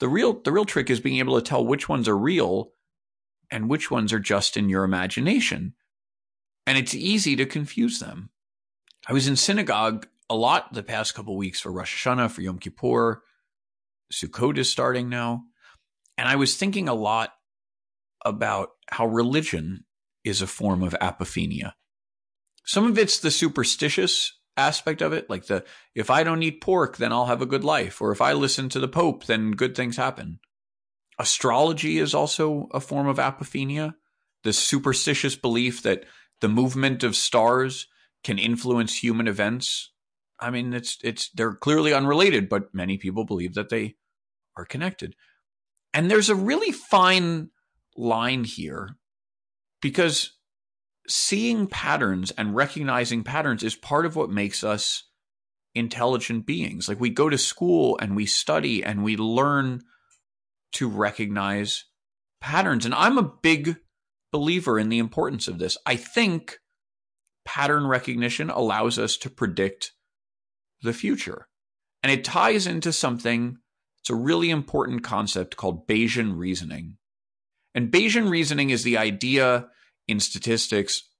the 0.00 0.08
real 0.08 0.42
the 0.42 0.52
real 0.52 0.64
trick 0.64 0.90
is 0.90 1.00
being 1.00 1.20
able 1.20 1.40
to 1.40 1.46
tell 1.46 1.64
which 1.64 1.88
ones 1.88 2.08
are 2.08 2.18
real 2.18 2.72
and 3.50 3.70
which 3.70 3.90
ones 3.90 4.12
are 4.12 4.18
just 4.18 4.56
in 4.56 4.68
your 4.68 4.82
imagination. 4.82 5.74
And 6.66 6.76
it's 6.76 6.94
easy 6.94 7.36
to 7.36 7.46
confuse 7.46 8.00
them. 8.00 8.30
I 9.06 9.12
was 9.12 9.28
in 9.28 9.36
synagogue 9.36 10.08
a 10.28 10.34
lot 10.34 10.72
the 10.72 10.82
past 10.82 11.14
couple 11.14 11.36
weeks 11.36 11.60
for 11.60 11.70
Rosh 11.70 12.04
Hashanah, 12.04 12.32
for 12.32 12.40
Yom 12.40 12.58
Kippur. 12.58 13.22
Sukkot 14.12 14.58
is 14.58 14.68
starting 14.68 15.08
now. 15.08 15.44
And 16.18 16.28
I 16.28 16.34
was 16.34 16.56
thinking 16.56 16.88
a 16.88 16.94
lot 16.94 17.34
about 18.24 18.70
how 18.90 19.06
religion 19.06 19.84
is 20.26 20.42
a 20.42 20.46
form 20.46 20.82
of 20.82 20.92
apophenia. 21.00 21.72
Some 22.64 22.84
of 22.84 22.98
it's 22.98 23.20
the 23.20 23.30
superstitious 23.30 24.36
aspect 24.56 25.00
of 25.00 25.12
it, 25.12 25.30
like 25.30 25.46
the 25.46 25.64
if 25.94 26.10
I 26.10 26.24
don't 26.24 26.42
eat 26.42 26.60
pork, 26.60 26.96
then 26.96 27.12
I'll 27.12 27.26
have 27.26 27.42
a 27.42 27.46
good 27.46 27.64
life, 27.64 28.02
or 28.02 28.10
if 28.10 28.20
I 28.20 28.32
listen 28.32 28.68
to 28.70 28.80
the 28.80 28.88
Pope, 28.88 29.26
then 29.26 29.52
good 29.52 29.76
things 29.76 29.96
happen. 29.96 30.40
Astrology 31.18 31.98
is 31.98 32.12
also 32.12 32.68
a 32.74 32.80
form 32.80 33.06
of 33.06 33.18
apophenia, 33.18 33.94
the 34.42 34.52
superstitious 34.52 35.36
belief 35.36 35.82
that 35.82 36.04
the 36.40 36.48
movement 36.48 37.04
of 37.04 37.14
stars 37.16 37.86
can 38.24 38.38
influence 38.38 39.02
human 39.02 39.28
events. 39.28 39.92
I 40.40 40.50
mean, 40.50 40.74
it's 40.74 40.98
it's 41.04 41.30
they're 41.30 41.54
clearly 41.54 41.94
unrelated, 41.94 42.48
but 42.48 42.74
many 42.74 42.98
people 42.98 43.24
believe 43.24 43.54
that 43.54 43.68
they 43.68 43.94
are 44.56 44.64
connected. 44.64 45.14
And 45.94 46.10
there's 46.10 46.28
a 46.28 46.34
really 46.34 46.72
fine 46.72 47.50
line 47.96 48.44
here 48.44 48.96
because 49.80 50.32
seeing 51.08 51.66
patterns 51.66 52.30
and 52.32 52.56
recognizing 52.56 53.22
patterns 53.22 53.62
is 53.62 53.74
part 53.74 54.06
of 54.06 54.16
what 54.16 54.30
makes 54.30 54.64
us 54.64 55.04
intelligent 55.74 56.46
beings. 56.46 56.88
Like 56.88 57.00
we 57.00 57.10
go 57.10 57.28
to 57.28 57.38
school 57.38 57.98
and 58.00 58.16
we 58.16 58.26
study 58.26 58.82
and 58.82 59.04
we 59.04 59.16
learn 59.16 59.82
to 60.72 60.88
recognize 60.88 61.84
patterns. 62.40 62.84
And 62.84 62.94
I'm 62.94 63.18
a 63.18 63.32
big 63.42 63.76
believer 64.32 64.78
in 64.78 64.88
the 64.88 64.98
importance 64.98 65.48
of 65.48 65.58
this. 65.58 65.78
I 65.86 65.96
think 65.96 66.58
pattern 67.44 67.86
recognition 67.86 68.50
allows 68.50 68.98
us 68.98 69.16
to 69.18 69.30
predict 69.30 69.92
the 70.82 70.92
future. 70.92 71.46
And 72.02 72.12
it 72.12 72.24
ties 72.24 72.66
into 72.66 72.92
something, 72.92 73.58
it's 74.00 74.10
a 74.10 74.14
really 74.14 74.50
important 74.50 75.02
concept 75.02 75.56
called 75.56 75.86
Bayesian 75.86 76.36
reasoning. 76.36 76.96
And 77.76 77.92
Bayesian 77.92 78.30
reasoning 78.30 78.70
is 78.70 78.84
the 78.84 78.96
idea 78.96 79.68
in 80.08 80.18
statistics 80.18 81.10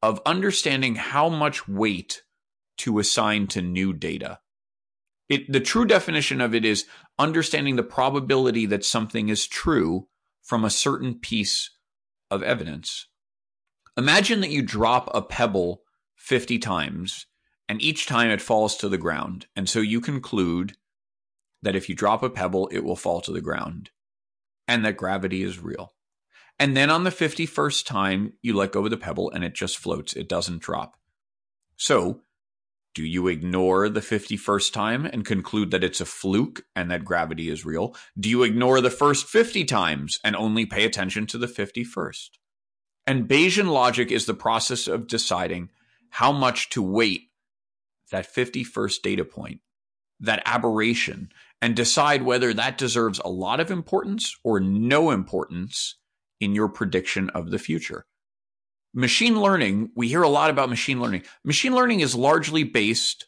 of 0.00 0.22
understanding 0.24 0.94
how 0.94 1.28
much 1.28 1.66
weight 1.66 2.22
to 2.78 3.00
assign 3.00 3.48
to 3.48 3.60
new 3.60 3.92
data. 3.92 4.38
It, 5.28 5.52
the 5.52 5.58
true 5.58 5.84
definition 5.84 6.40
of 6.40 6.54
it 6.54 6.64
is 6.64 6.86
understanding 7.18 7.74
the 7.74 7.82
probability 7.82 8.66
that 8.66 8.84
something 8.84 9.28
is 9.28 9.48
true 9.48 10.06
from 10.44 10.64
a 10.64 10.70
certain 10.70 11.18
piece 11.18 11.70
of 12.30 12.44
evidence. 12.44 13.08
Imagine 13.96 14.40
that 14.42 14.50
you 14.50 14.62
drop 14.62 15.10
a 15.12 15.20
pebble 15.20 15.82
50 16.14 16.60
times 16.60 17.26
and 17.68 17.82
each 17.82 18.06
time 18.06 18.30
it 18.30 18.40
falls 18.40 18.76
to 18.76 18.88
the 18.88 18.98
ground. 18.98 19.46
And 19.56 19.68
so 19.68 19.80
you 19.80 20.00
conclude 20.00 20.76
that 21.62 21.74
if 21.74 21.88
you 21.88 21.96
drop 21.96 22.22
a 22.22 22.30
pebble, 22.30 22.68
it 22.68 22.84
will 22.84 22.94
fall 22.94 23.20
to 23.22 23.32
the 23.32 23.40
ground 23.40 23.90
and 24.68 24.84
that 24.84 24.96
gravity 24.96 25.42
is 25.42 25.58
real. 25.58 25.94
And 26.58 26.76
then 26.76 26.90
on 26.90 27.04
the 27.04 27.10
51st 27.10 27.84
time, 27.84 28.32
you 28.40 28.54
let 28.54 28.72
go 28.72 28.84
of 28.84 28.90
the 28.90 28.96
pebble 28.96 29.30
and 29.30 29.44
it 29.44 29.54
just 29.54 29.76
floats. 29.76 30.14
It 30.14 30.28
doesn't 30.28 30.62
drop. 30.62 30.96
So, 31.76 32.22
do 32.94 33.04
you 33.04 33.28
ignore 33.28 33.90
the 33.90 34.00
51st 34.00 34.72
time 34.72 35.04
and 35.04 35.22
conclude 35.22 35.70
that 35.70 35.84
it's 35.84 36.00
a 36.00 36.06
fluke 36.06 36.62
and 36.74 36.90
that 36.90 37.04
gravity 37.04 37.50
is 37.50 37.66
real? 37.66 37.94
Do 38.18 38.30
you 38.30 38.42
ignore 38.42 38.80
the 38.80 38.88
first 38.88 39.26
50 39.26 39.66
times 39.66 40.18
and 40.24 40.34
only 40.34 40.64
pay 40.64 40.86
attention 40.86 41.26
to 41.26 41.38
the 41.38 41.46
51st? 41.46 42.30
And 43.06 43.28
Bayesian 43.28 43.68
logic 43.68 44.10
is 44.10 44.24
the 44.24 44.32
process 44.32 44.88
of 44.88 45.06
deciding 45.06 45.68
how 46.08 46.32
much 46.32 46.70
to 46.70 46.82
weight 46.82 47.30
that 48.10 48.32
51st 48.32 49.02
data 49.02 49.24
point, 49.26 49.60
that 50.18 50.42
aberration, 50.46 51.28
and 51.60 51.76
decide 51.76 52.22
whether 52.22 52.54
that 52.54 52.78
deserves 52.78 53.18
a 53.18 53.28
lot 53.28 53.60
of 53.60 53.70
importance 53.70 54.34
or 54.42 54.58
no 54.58 55.10
importance 55.10 55.96
in 56.40 56.54
your 56.54 56.68
prediction 56.68 57.30
of 57.30 57.50
the 57.50 57.58
future. 57.58 58.06
Machine 58.94 59.40
learning, 59.40 59.90
we 59.94 60.08
hear 60.08 60.22
a 60.22 60.28
lot 60.28 60.50
about 60.50 60.70
machine 60.70 61.00
learning. 61.00 61.22
Machine 61.44 61.74
learning 61.74 62.00
is 62.00 62.14
largely 62.14 62.64
based 62.64 63.26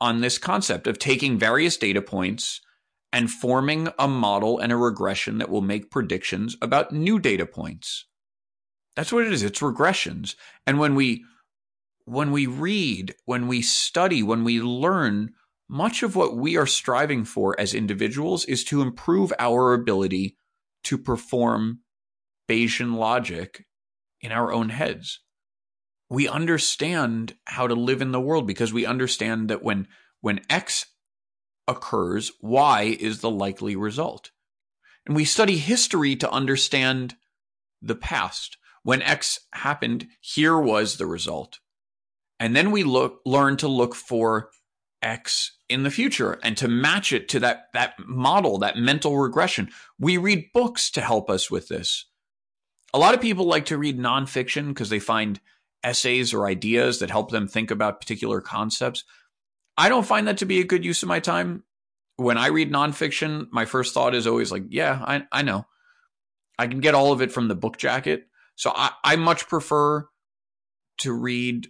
on 0.00 0.20
this 0.20 0.38
concept 0.38 0.86
of 0.86 0.98
taking 0.98 1.38
various 1.38 1.76
data 1.76 2.00
points 2.00 2.60
and 3.12 3.30
forming 3.30 3.88
a 3.98 4.08
model 4.08 4.58
and 4.58 4.72
a 4.72 4.76
regression 4.76 5.38
that 5.38 5.50
will 5.50 5.60
make 5.60 5.90
predictions 5.90 6.56
about 6.62 6.92
new 6.92 7.18
data 7.18 7.44
points. 7.44 8.06
That's 8.96 9.12
what 9.12 9.24
it 9.26 9.32
is. 9.32 9.42
It's 9.42 9.60
regressions. 9.60 10.34
And 10.66 10.78
when 10.78 10.94
we 10.94 11.24
when 12.04 12.32
we 12.32 12.46
read, 12.46 13.14
when 13.26 13.46
we 13.46 13.62
study, 13.62 14.22
when 14.22 14.42
we 14.42 14.60
learn, 14.60 15.34
much 15.68 16.02
of 16.02 16.16
what 16.16 16.36
we 16.36 16.56
are 16.56 16.66
striving 16.66 17.24
for 17.24 17.58
as 17.60 17.74
individuals 17.74 18.44
is 18.46 18.64
to 18.64 18.82
improve 18.82 19.32
our 19.38 19.72
ability 19.72 20.36
to 20.84 20.98
perform 20.98 21.78
Bayesian 22.52 22.96
logic 22.96 23.64
in 24.20 24.30
our 24.30 24.52
own 24.52 24.68
heads. 24.68 25.20
We 26.10 26.28
understand 26.28 27.34
how 27.46 27.66
to 27.66 27.74
live 27.74 28.02
in 28.02 28.12
the 28.12 28.20
world 28.20 28.46
because 28.46 28.72
we 28.72 28.84
understand 28.84 29.48
that 29.48 29.62
when, 29.62 29.88
when 30.20 30.40
X 30.50 30.86
occurs, 31.66 32.30
Y 32.42 32.96
is 33.00 33.20
the 33.20 33.30
likely 33.30 33.74
result. 33.74 34.32
And 35.06 35.16
we 35.16 35.24
study 35.24 35.56
history 35.56 36.14
to 36.16 36.30
understand 36.30 37.14
the 37.80 37.94
past. 37.94 38.58
When 38.82 39.00
X 39.00 39.40
happened, 39.52 40.08
here 40.20 40.58
was 40.58 40.96
the 40.98 41.06
result. 41.06 41.58
And 42.38 42.54
then 42.54 42.70
we 42.70 42.82
look, 42.82 43.20
learn 43.24 43.56
to 43.58 43.68
look 43.68 43.94
for 43.94 44.50
X 45.00 45.56
in 45.70 45.84
the 45.84 45.90
future 45.90 46.38
and 46.42 46.56
to 46.58 46.68
match 46.68 47.12
it 47.12 47.28
to 47.30 47.40
that, 47.40 47.68
that 47.72 47.94
model, 48.06 48.58
that 48.58 48.76
mental 48.76 49.18
regression. 49.18 49.70
We 49.98 50.18
read 50.18 50.52
books 50.52 50.90
to 50.90 51.00
help 51.00 51.30
us 51.30 51.50
with 51.50 51.68
this. 51.68 52.06
A 52.94 52.98
lot 52.98 53.14
of 53.14 53.20
people 53.20 53.46
like 53.46 53.66
to 53.66 53.78
read 53.78 53.98
nonfiction 53.98 54.68
because 54.68 54.90
they 54.90 54.98
find 54.98 55.40
essays 55.82 56.32
or 56.32 56.46
ideas 56.46 56.98
that 56.98 57.10
help 57.10 57.30
them 57.30 57.48
think 57.48 57.70
about 57.70 58.00
particular 58.00 58.40
concepts. 58.40 59.04
I 59.76 59.88
don't 59.88 60.06
find 60.06 60.28
that 60.28 60.38
to 60.38 60.46
be 60.46 60.60
a 60.60 60.66
good 60.66 60.84
use 60.84 61.02
of 61.02 61.08
my 61.08 61.20
time. 61.20 61.64
When 62.16 62.38
I 62.38 62.48
read 62.48 62.70
nonfiction, 62.70 63.48
my 63.50 63.64
first 63.64 63.94
thought 63.94 64.14
is 64.14 64.26
always 64.26 64.52
like, 64.52 64.64
yeah, 64.68 65.02
I, 65.02 65.24
I 65.32 65.42
know. 65.42 65.66
I 66.58 66.66
can 66.66 66.80
get 66.80 66.94
all 66.94 67.12
of 67.12 67.22
it 67.22 67.32
from 67.32 67.48
the 67.48 67.54
book 67.54 67.78
jacket. 67.78 68.26
So 68.54 68.70
I, 68.74 68.90
I 69.02 69.16
much 69.16 69.48
prefer 69.48 70.06
to 70.98 71.12
read 71.12 71.68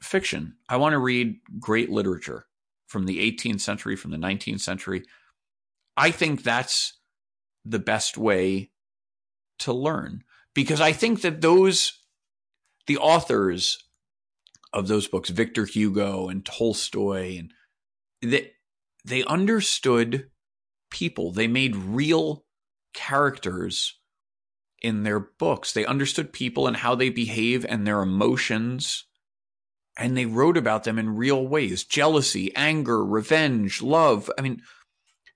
fiction. 0.00 0.56
I 0.68 0.78
want 0.78 0.94
to 0.94 0.98
read 0.98 1.36
great 1.58 1.90
literature 1.90 2.46
from 2.86 3.06
the 3.06 3.18
18th 3.30 3.60
century, 3.60 3.96
from 3.96 4.10
the 4.10 4.16
19th 4.16 4.60
century. 4.60 5.04
I 5.96 6.10
think 6.10 6.42
that's 6.42 6.94
the 7.64 7.78
best 7.78 8.16
way 8.16 8.70
to 9.60 9.72
learn 9.72 10.24
because 10.54 10.80
I 10.80 10.92
think 10.92 11.22
that 11.22 11.40
those, 11.40 11.92
the 12.86 12.98
authors 12.98 13.78
of 14.72 14.88
those 14.88 15.08
books, 15.08 15.30
Victor 15.30 15.64
Hugo 15.64 16.28
and 16.28 16.44
Tolstoy, 16.44 17.38
and 17.38 17.52
they, 18.22 18.52
they 19.04 19.24
understood 19.24 20.30
people. 20.90 21.32
They 21.32 21.46
made 21.46 21.76
real 21.76 22.44
characters 22.92 23.98
in 24.82 25.02
their 25.02 25.20
books. 25.20 25.72
They 25.72 25.84
understood 25.84 26.32
people 26.32 26.66
and 26.66 26.76
how 26.76 26.94
they 26.94 27.10
behave 27.10 27.64
and 27.68 27.86
their 27.86 28.00
emotions. 28.00 29.04
And 29.96 30.16
they 30.16 30.26
wrote 30.26 30.56
about 30.56 30.84
them 30.84 30.98
in 30.98 31.16
real 31.16 31.46
ways 31.46 31.84
jealousy, 31.84 32.54
anger, 32.56 33.04
revenge, 33.04 33.82
love. 33.82 34.30
I 34.38 34.42
mean, 34.42 34.62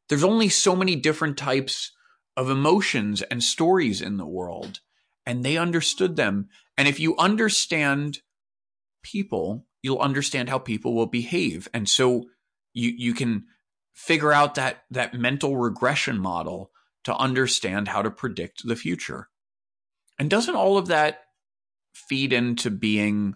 there's 0.09 0.24
only 0.24 0.48
so 0.48 0.74
many 0.74 0.96
different 0.96 1.37
types 1.37 1.92
of 2.37 2.50
emotions 2.50 3.22
and 3.22 3.42
stories 3.42 4.00
in 4.03 4.16
the 4.16 4.27
world 4.27 4.81
and 5.26 5.44
they 5.44 5.56
understood 5.56 6.16
them. 6.16 6.48
And 6.76 6.88
if 6.88 7.00
you 7.00 7.16
understand 7.16 8.20
people, 9.02 9.66
you'll 9.82 9.98
understand 9.98 10.48
how 10.48 10.58
people 10.58 10.94
will 10.94 11.06
behave. 11.06 11.68
And 11.72 11.88
so 11.88 12.26
you, 12.72 12.92
you 12.96 13.14
can 13.14 13.44
figure 13.92 14.32
out 14.32 14.56
that, 14.56 14.84
that 14.90 15.14
mental 15.14 15.56
regression 15.56 16.18
model 16.18 16.70
to 17.04 17.14
understand 17.16 17.88
how 17.88 18.02
to 18.02 18.10
predict 18.10 18.66
the 18.66 18.76
future. 18.76 19.28
And 20.18 20.30
doesn't 20.30 20.56
all 20.56 20.78
of 20.78 20.88
that 20.88 21.20
feed 21.92 22.32
into 22.32 22.70
being 22.70 23.34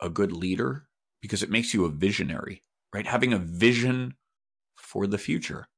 a 0.00 0.08
good 0.08 0.32
leader? 0.32 0.86
Because 1.20 1.42
it 1.42 1.50
makes 1.50 1.72
you 1.74 1.84
a 1.84 1.90
visionary, 1.90 2.62
right? 2.92 3.06
Having 3.06 3.32
a 3.32 3.38
vision 3.38 4.14
for 4.76 5.06
the 5.06 5.18
future. 5.18 5.68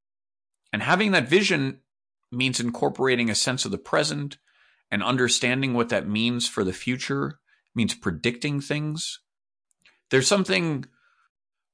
And 0.72 0.82
having 0.82 1.12
that 1.12 1.28
vision 1.28 1.80
means 2.32 2.60
incorporating 2.60 3.30
a 3.30 3.34
sense 3.34 3.64
of 3.64 3.70
the 3.70 3.78
present, 3.78 4.38
and 4.90 5.02
understanding 5.02 5.74
what 5.74 5.88
that 5.88 6.08
means 6.08 6.48
for 6.48 6.64
the 6.64 6.72
future 6.72 7.38
means 7.74 7.94
predicting 7.94 8.60
things. 8.60 9.20
There's 10.10 10.28
something, 10.28 10.84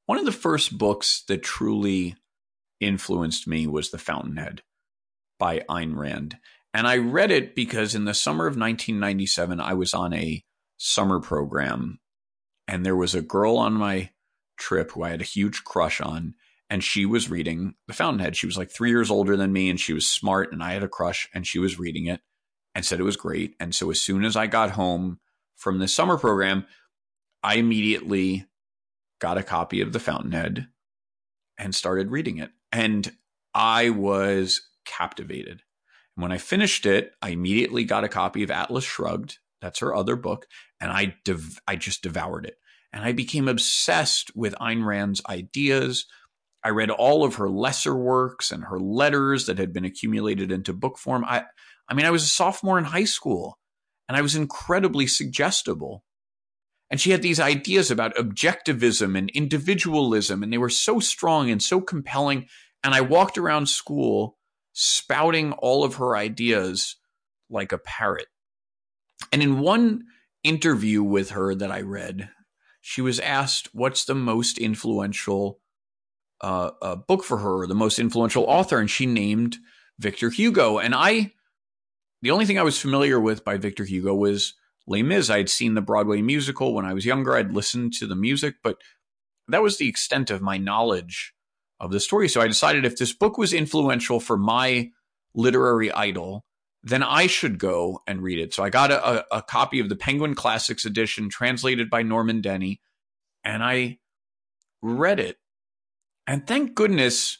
one 0.06 0.18
of 0.18 0.24
the 0.24 0.32
first 0.32 0.78
books 0.78 1.22
that 1.28 1.42
truly 1.42 2.16
influenced 2.80 3.46
me 3.46 3.66
was 3.66 3.90
The 3.90 3.98
Fountainhead 3.98 4.62
by 5.38 5.60
Ayn 5.68 5.96
Rand. 5.96 6.38
And 6.72 6.86
I 6.86 6.96
read 6.96 7.30
it 7.30 7.54
because 7.54 7.94
in 7.94 8.04
the 8.04 8.14
summer 8.14 8.46
of 8.46 8.52
1997, 8.52 9.60
I 9.60 9.74
was 9.74 9.92
on 9.92 10.14
a 10.14 10.44
summer 10.76 11.20
program 11.20 11.98
and 12.66 12.86
there 12.86 12.96
was 12.96 13.14
a 13.14 13.20
girl 13.20 13.56
on 13.56 13.74
my 13.74 14.10
trip 14.56 14.92
who 14.92 15.02
I 15.02 15.10
had 15.10 15.20
a 15.20 15.24
huge 15.24 15.64
crush 15.64 16.00
on, 16.00 16.34
and 16.68 16.84
she 16.84 17.04
was 17.04 17.28
reading 17.28 17.74
The 17.88 17.94
Fountainhead. 17.94 18.36
She 18.36 18.46
was 18.46 18.56
like 18.56 18.70
three 18.70 18.90
years 18.90 19.10
older 19.10 19.36
than 19.36 19.52
me, 19.52 19.68
and 19.68 19.80
she 19.80 19.92
was 19.92 20.06
smart, 20.06 20.52
and 20.52 20.62
I 20.62 20.74
had 20.74 20.84
a 20.84 20.88
crush, 20.88 21.28
and 21.34 21.44
she 21.44 21.58
was 21.58 21.80
reading 21.80 22.06
it 22.06 22.20
and 22.74 22.84
said 22.84 23.00
it 23.00 23.04
was 23.04 23.16
great. 23.16 23.54
And 23.58 23.74
so 23.74 23.90
as 23.90 24.00
soon 24.00 24.24
as 24.24 24.36
I 24.36 24.46
got 24.46 24.72
home 24.72 25.18
from 25.56 25.78
the 25.78 25.88
summer 25.88 26.16
program, 26.16 26.66
I 27.42 27.56
immediately 27.56 28.46
got 29.20 29.38
a 29.38 29.42
copy 29.42 29.80
of 29.80 29.92
The 29.92 30.00
Fountainhead 30.00 30.68
and 31.58 31.74
started 31.74 32.10
reading 32.10 32.38
it. 32.38 32.50
And 32.72 33.12
I 33.54 33.90
was 33.90 34.62
captivated. 34.84 35.62
And 36.16 36.22
when 36.22 36.32
I 36.32 36.38
finished 36.38 36.86
it, 36.86 37.12
I 37.20 37.30
immediately 37.30 37.84
got 37.84 38.04
a 38.04 38.08
copy 38.08 38.42
of 38.42 38.50
Atlas 38.50 38.84
Shrugged. 38.84 39.38
That's 39.60 39.80
her 39.80 39.94
other 39.94 40.16
book. 40.16 40.46
And 40.80 40.90
I, 40.90 41.16
dev- 41.24 41.60
I 41.68 41.76
just 41.76 42.02
devoured 42.02 42.46
it. 42.46 42.56
And 42.92 43.04
I 43.04 43.12
became 43.12 43.46
obsessed 43.46 44.34
with 44.34 44.54
Ayn 44.54 44.84
Rand's 44.84 45.20
ideas. 45.28 46.06
I 46.64 46.70
read 46.70 46.90
all 46.90 47.24
of 47.24 47.36
her 47.36 47.48
lesser 47.48 47.94
works 47.94 48.50
and 48.50 48.64
her 48.64 48.80
letters 48.80 49.46
that 49.46 49.58
had 49.58 49.72
been 49.72 49.84
accumulated 49.84 50.50
into 50.50 50.72
book 50.72 50.98
form. 50.98 51.24
I, 51.24 51.44
I 51.90 51.94
mean, 51.94 52.06
I 52.06 52.10
was 52.10 52.22
a 52.22 52.28
sophomore 52.28 52.78
in 52.78 52.84
high 52.84 53.04
school 53.04 53.58
and 54.08 54.16
I 54.16 54.22
was 54.22 54.36
incredibly 54.36 55.06
suggestible. 55.06 56.04
And 56.90 57.00
she 57.00 57.10
had 57.10 57.22
these 57.22 57.38
ideas 57.38 57.90
about 57.90 58.16
objectivism 58.16 59.16
and 59.16 59.30
individualism, 59.30 60.42
and 60.42 60.52
they 60.52 60.58
were 60.58 60.68
so 60.68 60.98
strong 60.98 61.48
and 61.48 61.62
so 61.62 61.80
compelling. 61.80 62.48
And 62.82 62.94
I 62.94 63.00
walked 63.00 63.38
around 63.38 63.68
school 63.68 64.36
spouting 64.72 65.52
all 65.52 65.84
of 65.84 65.96
her 65.96 66.16
ideas 66.16 66.96
like 67.48 67.70
a 67.70 67.78
parrot. 67.78 68.26
And 69.32 69.42
in 69.42 69.60
one 69.60 70.04
interview 70.42 71.02
with 71.02 71.30
her 71.30 71.54
that 71.54 71.70
I 71.70 71.82
read, 71.82 72.30
she 72.80 73.00
was 73.00 73.20
asked 73.20 73.68
what's 73.72 74.04
the 74.04 74.14
most 74.14 74.58
influential 74.58 75.60
uh, 76.40 76.96
book 76.96 77.22
for 77.22 77.38
her, 77.38 77.62
or 77.62 77.66
the 77.66 77.74
most 77.74 77.98
influential 77.98 78.44
author, 78.44 78.78
and 78.78 78.90
she 78.90 79.06
named 79.06 79.58
Victor 79.98 80.30
Hugo. 80.30 80.78
And 80.78 80.94
I, 80.94 81.34
the 82.22 82.30
only 82.30 82.44
thing 82.44 82.58
I 82.58 82.64
was 82.64 82.78
familiar 82.78 83.18
with 83.18 83.44
by 83.44 83.56
Victor 83.56 83.84
Hugo 83.84 84.14
was 84.14 84.54
Les 84.86 85.02
Mis. 85.02 85.30
I 85.30 85.38
had 85.38 85.48
seen 85.48 85.74
the 85.74 85.80
Broadway 85.80 86.22
musical 86.22 86.74
when 86.74 86.84
I 86.84 86.94
was 86.94 87.06
younger. 87.06 87.36
I'd 87.36 87.52
listened 87.52 87.92
to 87.94 88.06
the 88.06 88.16
music, 88.16 88.56
but 88.62 88.78
that 89.48 89.62
was 89.62 89.78
the 89.78 89.88
extent 89.88 90.30
of 90.30 90.42
my 90.42 90.58
knowledge 90.58 91.34
of 91.78 91.90
the 91.90 92.00
story. 92.00 92.28
So 92.28 92.40
I 92.40 92.46
decided 92.46 92.84
if 92.84 92.98
this 92.98 93.12
book 93.12 93.38
was 93.38 93.52
influential 93.52 94.20
for 94.20 94.36
my 94.36 94.90
literary 95.34 95.90
idol, 95.92 96.44
then 96.82 97.02
I 97.02 97.26
should 97.26 97.58
go 97.58 98.02
and 98.06 98.22
read 98.22 98.38
it. 98.38 98.54
So 98.54 98.62
I 98.62 98.70
got 98.70 98.90
a, 98.90 99.24
a, 99.34 99.42
copy 99.42 99.80
of 99.80 99.88
the 99.88 99.96
Penguin 99.96 100.34
Classics 100.34 100.84
edition 100.84 101.28
translated 101.28 101.90
by 101.90 102.02
Norman 102.02 102.40
Denny, 102.40 102.80
and 103.44 103.62
I 103.62 103.98
read 104.80 105.20
it. 105.20 105.38
And 106.26 106.46
thank 106.46 106.74
goodness 106.74 107.38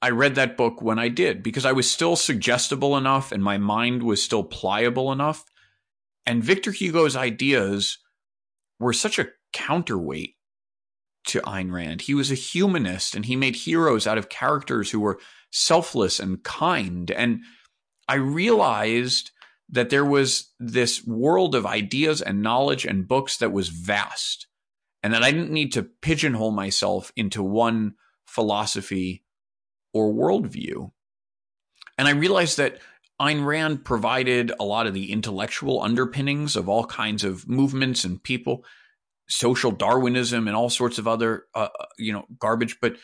I 0.00 0.10
read 0.10 0.36
that 0.36 0.56
book 0.56 0.80
when 0.80 0.98
I 0.98 1.08
did, 1.08 1.42
because 1.42 1.64
I 1.64 1.72
was 1.72 1.90
still 1.90 2.14
suggestible 2.14 2.96
enough 2.96 3.32
and 3.32 3.42
my 3.42 3.58
mind 3.58 4.02
was 4.02 4.22
still 4.22 4.44
pliable 4.44 5.10
enough. 5.10 5.44
And 6.24 6.44
Victor 6.44 6.70
Hugo's 6.70 7.16
ideas 7.16 7.98
were 8.78 8.92
such 8.92 9.18
a 9.18 9.28
counterweight 9.52 10.36
to 11.26 11.40
Ayn 11.40 11.72
Rand. 11.72 12.02
He 12.02 12.14
was 12.14 12.30
a 12.30 12.36
humanist 12.36 13.14
and 13.14 13.24
he 13.24 13.34
made 13.34 13.56
heroes 13.56 14.06
out 14.06 14.18
of 14.18 14.28
characters 14.28 14.90
who 14.90 15.00
were 15.00 15.18
selfless 15.50 16.20
and 16.20 16.42
kind. 16.44 17.10
And 17.10 17.40
I 18.06 18.14
realized 18.14 19.32
that 19.68 19.90
there 19.90 20.04
was 20.04 20.52
this 20.58 21.04
world 21.04 21.54
of 21.54 21.66
ideas 21.66 22.22
and 22.22 22.40
knowledge 22.40 22.86
and 22.86 23.08
books 23.08 23.36
that 23.38 23.52
was 23.52 23.68
vast, 23.68 24.46
and 25.02 25.12
that 25.12 25.22
I 25.22 25.30
didn't 25.30 25.52
need 25.52 25.72
to 25.74 25.82
pigeonhole 25.82 26.52
myself 26.52 27.12
into 27.16 27.42
one 27.42 27.94
philosophy 28.26 29.24
or 29.92 30.12
worldview. 30.12 30.90
And 31.96 32.06
I 32.06 32.12
realized 32.12 32.58
that 32.58 32.78
Ayn 33.20 33.44
Rand 33.44 33.84
provided 33.84 34.52
a 34.60 34.64
lot 34.64 34.86
of 34.86 34.94
the 34.94 35.10
intellectual 35.12 35.82
underpinnings 35.82 36.54
of 36.54 36.68
all 36.68 36.84
kinds 36.84 37.24
of 37.24 37.48
movements 37.48 38.04
and 38.04 38.22
people 38.22 38.64
social 39.28 39.70
Darwinism 39.70 40.48
and 40.48 40.56
all 40.56 40.70
sorts 40.70 40.98
of 40.98 41.06
other, 41.06 41.44
uh, 41.54 41.68
uh, 41.78 41.86
you 41.98 42.12
know, 42.12 42.24
garbage. 42.38 42.78
But 42.80 42.96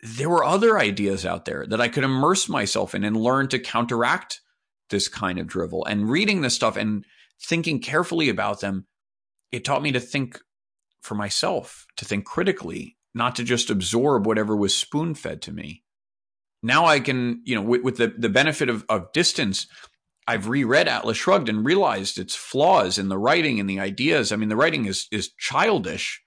there 0.00 0.28
were 0.28 0.44
other 0.44 0.78
ideas 0.78 1.26
out 1.26 1.44
there 1.44 1.66
that 1.66 1.80
I 1.80 1.88
could 1.88 2.04
immerse 2.04 2.48
myself 2.48 2.94
in 2.94 3.04
and 3.04 3.16
learn 3.16 3.48
to 3.48 3.58
counteract 3.58 4.40
this 4.90 5.08
kind 5.08 5.38
of 5.38 5.46
drivel. 5.46 5.84
And 5.84 6.08
reading 6.08 6.40
this 6.40 6.54
stuff 6.54 6.76
and 6.76 7.04
thinking 7.42 7.80
carefully 7.80 8.28
about 8.28 8.60
them, 8.60 8.86
it 9.50 9.64
taught 9.64 9.82
me 9.82 9.92
to 9.92 10.00
think 10.00 10.38
for 11.02 11.14
myself, 11.14 11.86
to 11.96 12.04
think 12.04 12.24
critically, 12.24 12.96
not 13.14 13.34
to 13.36 13.44
just 13.44 13.70
absorb 13.70 14.26
whatever 14.26 14.56
was 14.56 14.74
spoon 14.74 15.14
fed 15.14 15.42
to 15.42 15.52
me. 15.52 15.82
Now 16.62 16.86
I 16.86 17.00
can, 17.00 17.42
you 17.44 17.54
know, 17.54 17.62
with, 17.62 17.82
with 17.82 17.96
the, 17.98 18.08
the 18.08 18.28
benefit 18.28 18.68
of, 18.68 18.84
of 18.88 19.12
distance, 19.12 19.66
I've 20.26 20.48
reread 20.48 20.88
Atlas 20.88 21.16
Shrugged 21.16 21.48
and 21.48 21.64
realized 21.64 22.18
its 22.18 22.34
flaws 22.34 22.98
in 22.98 23.08
the 23.08 23.18
writing 23.18 23.60
and 23.60 23.68
the 23.68 23.80
ideas. 23.80 24.30
I 24.30 24.36
mean, 24.36 24.50
the 24.50 24.56
writing 24.56 24.84
is 24.84 25.06
is 25.10 25.32
childish. 25.38 26.22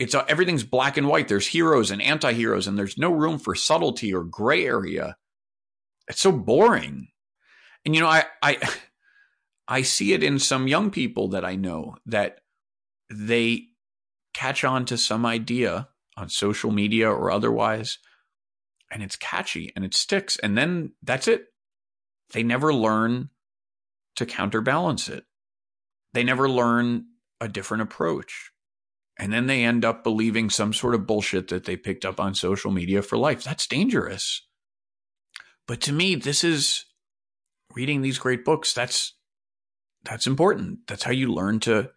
It's 0.00 0.14
uh, 0.14 0.24
everything's 0.26 0.64
black 0.64 0.96
and 0.96 1.06
white. 1.06 1.28
There's 1.28 1.46
heroes 1.46 1.92
and 1.92 2.02
anti-heroes, 2.02 2.66
and 2.66 2.76
there's 2.76 2.98
no 2.98 3.12
room 3.12 3.38
for 3.38 3.54
subtlety 3.54 4.12
or 4.12 4.24
gray 4.24 4.66
area. 4.66 5.16
It's 6.08 6.20
so 6.20 6.32
boring. 6.32 7.08
And 7.84 7.94
you 7.94 8.00
know, 8.00 8.08
I 8.08 8.24
I 8.42 8.58
I 9.68 9.82
see 9.82 10.12
it 10.14 10.24
in 10.24 10.40
some 10.40 10.66
young 10.66 10.90
people 10.90 11.28
that 11.28 11.44
I 11.44 11.54
know 11.54 11.96
that 12.06 12.40
they 13.08 13.66
catch 14.34 14.64
on 14.64 14.84
to 14.86 14.98
some 14.98 15.24
idea 15.24 15.88
on 16.16 16.28
social 16.28 16.72
media 16.72 17.08
or 17.08 17.30
otherwise, 17.30 17.98
and 18.92 19.02
it's 19.02 19.16
catchy 19.16 19.72
and 19.74 19.84
it 19.84 19.94
sticks, 19.94 20.36
and 20.36 20.56
then 20.56 20.92
that's 21.02 21.26
it 21.26 21.46
they 22.32 22.42
never 22.42 22.74
learn 22.74 23.30
to 24.16 24.26
counterbalance 24.26 25.08
it. 25.08 25.24
They 26.12 26.24
never 26.24 26.48
learn 26.48 27.06
a 27.40 27.48
different 27.48 27.82
approach. 27.82 28.50
And 29.18 29.32
then 29.32 29.46
they 29.46 29.64
end 29.64 29.84
up 29.84 30.02
believing 30.02 30.50
some 30.50 30.72
sort 30.72 30.94
of 30.94 31.06
bullshit 31.06 31.48
that 31.48 31.64
they 31.64 31.76
picked 31.76 32.04
up 32.04 32.18
on 32.18 32.34
social 32.34 32.70
media 32.70 33.02
for 33.02 33.16
life. 33.16 33.44
That's 33.44 33.66
dangerous. 33.66 34.46
But 35.66 35.80
to 35.82 35.92
me, 35.92 36.14
this 36.14 36.42
is 36.42 36.86
reading 37.74 38.02
these 38.02 38.18
great 38.18 38.44
books. 38.44 38.72
That's 38.74 39.14
that's 40.04 40.26
important. 40.26 40.80
That's 40.88 41.04
how 41.04 41.12
you 41.12 41.32
learn 41.32 41.60
to 41.60 41.90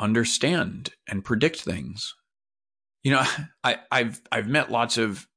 understand 0.00 0.90
and 1.06 1.24
predict 1.24 1.60
things. 1.60 2.14
You 3.04 3.12
know, 3.12 3.24
I, 3.64 3.76
I've 3.90 4.20
I've 4.32 4.48
met 4.48 4.72
lots 4.72 4.98
of 4.98 5.28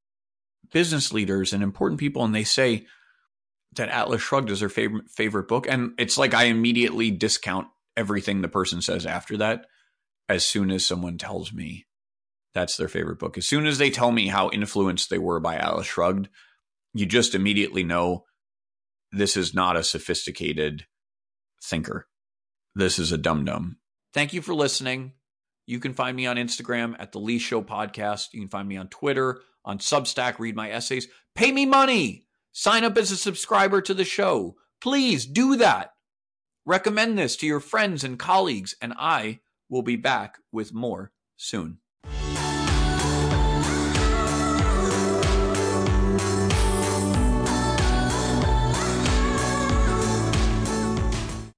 business 0.71 1.13
leaders 1.13 1.53
and 1.53 1.63
important 1.63 1.99
people, 1.99 2.23
and 2.23 2.33
they 2.33 2.43
say, 2.43 2.85
that 3.75 3.89
Atlas 3.89 4.21
Shrugged 4.21 4.49
is 4.49 4.61
their 4.61 4.69
favorite 4.69 5.09
favorite 5.09 5.47
book, 5.47 5.67
and 5.67 5.93
it's 5.97 6.17
like 6.17 6.33
I 6.33 6.45
immediately 6.45 7.11
discount 7.11 7.67
everything 7.95 8.41
the 8.41 8.47
person 8.47 8.81
says 8.81 9.05
after 9.05 9.37
that 9.37 9.65
as 10.27 10.45
soon 10.45 10.71
as 10.71 10.85
someone 10.85 11.17
tells 11.17 11.53
me 11.53 11.85
that's 12.53 12.77
their 12.77 12.87
favorite 12.87 13.19
book. 13.19 13.37
As 13.37 13.47
soon 13.47 13.67
as 13.67 13.77
they 13.77 13.89
tell 13.89 14.11
me 14.11 14.27
how 14.27 14.49
influenced 14.49 15.09
they 15.09 15.17
were 15.17 15.39
by 15.39 15.55
Atlas 15.55 15.87
Shrugged, 15.87 16.29
you 16.93 17.05
just 17.05 17.35
immediately 17.35 17.83
know 17.83 18.23
this 19.11 19.37
is 19.37 19.53
not 19.53 19.75
a 19.75 19.83
sophisticated 19.83 20.85
thinker. 21.63 22.07
This 22.73 22.97
is 22.97 23.11
a 23.11 23.17
dum 23.17 23.45
dum. 23.45 23.77
Thank 24.13 24.33
you 24.33 24.41
for 24.41 24.53
listening. 24.53 25.13
You 25.67 25.79
can 25.79 25.93
find 25.93 26.15
me 26.15 26.27
on 26.27 26.37
Instagram 26.37 26.95
at 26.97 27.11
the 27.11 27.19
Lee 27.19 27.39
Show 27.39 27.61
Podcast. 27.61 28.27
You 28.33 28.41
can 28.41 28.49
find 28.49 28.67
me 28.67 28.77
on 28.77 28.87
Twitter, 28.87 29.41
on 29.65 29.79
Substack, 29.79 30.39
read 30.39 30.55
my 30.55 30.71
essays. 30.71 31.07
Pay 31.35 31.51
me 31.51 31.65
money. 31.65 32.25
Sign 32.53 32.85
up 32.85 32.97
as 32.97 33.11
a 33.11 33.17
subscriber 33.17 33.81
to 33.81 33.93
the 33.93 34.05
show. 34.05 34.55
Please 34.79 35.25
do 35.25 35.57
that. 35.57 35.91
Recommend 36.65 37.17
this 37.17 37.35
to 37.37 37.45
your 37.45 37.59
friends 37.59 38.03
and 38.03 38.17
colleagues, 38.17 38.75
and 38.81 38.93
I 38.97 39.39
will 39.69 39.81
be 39.81 39.97
back 39.97 40.37
with 40.51 40.73
more 40.73 41.11
soon. 41.35 41.79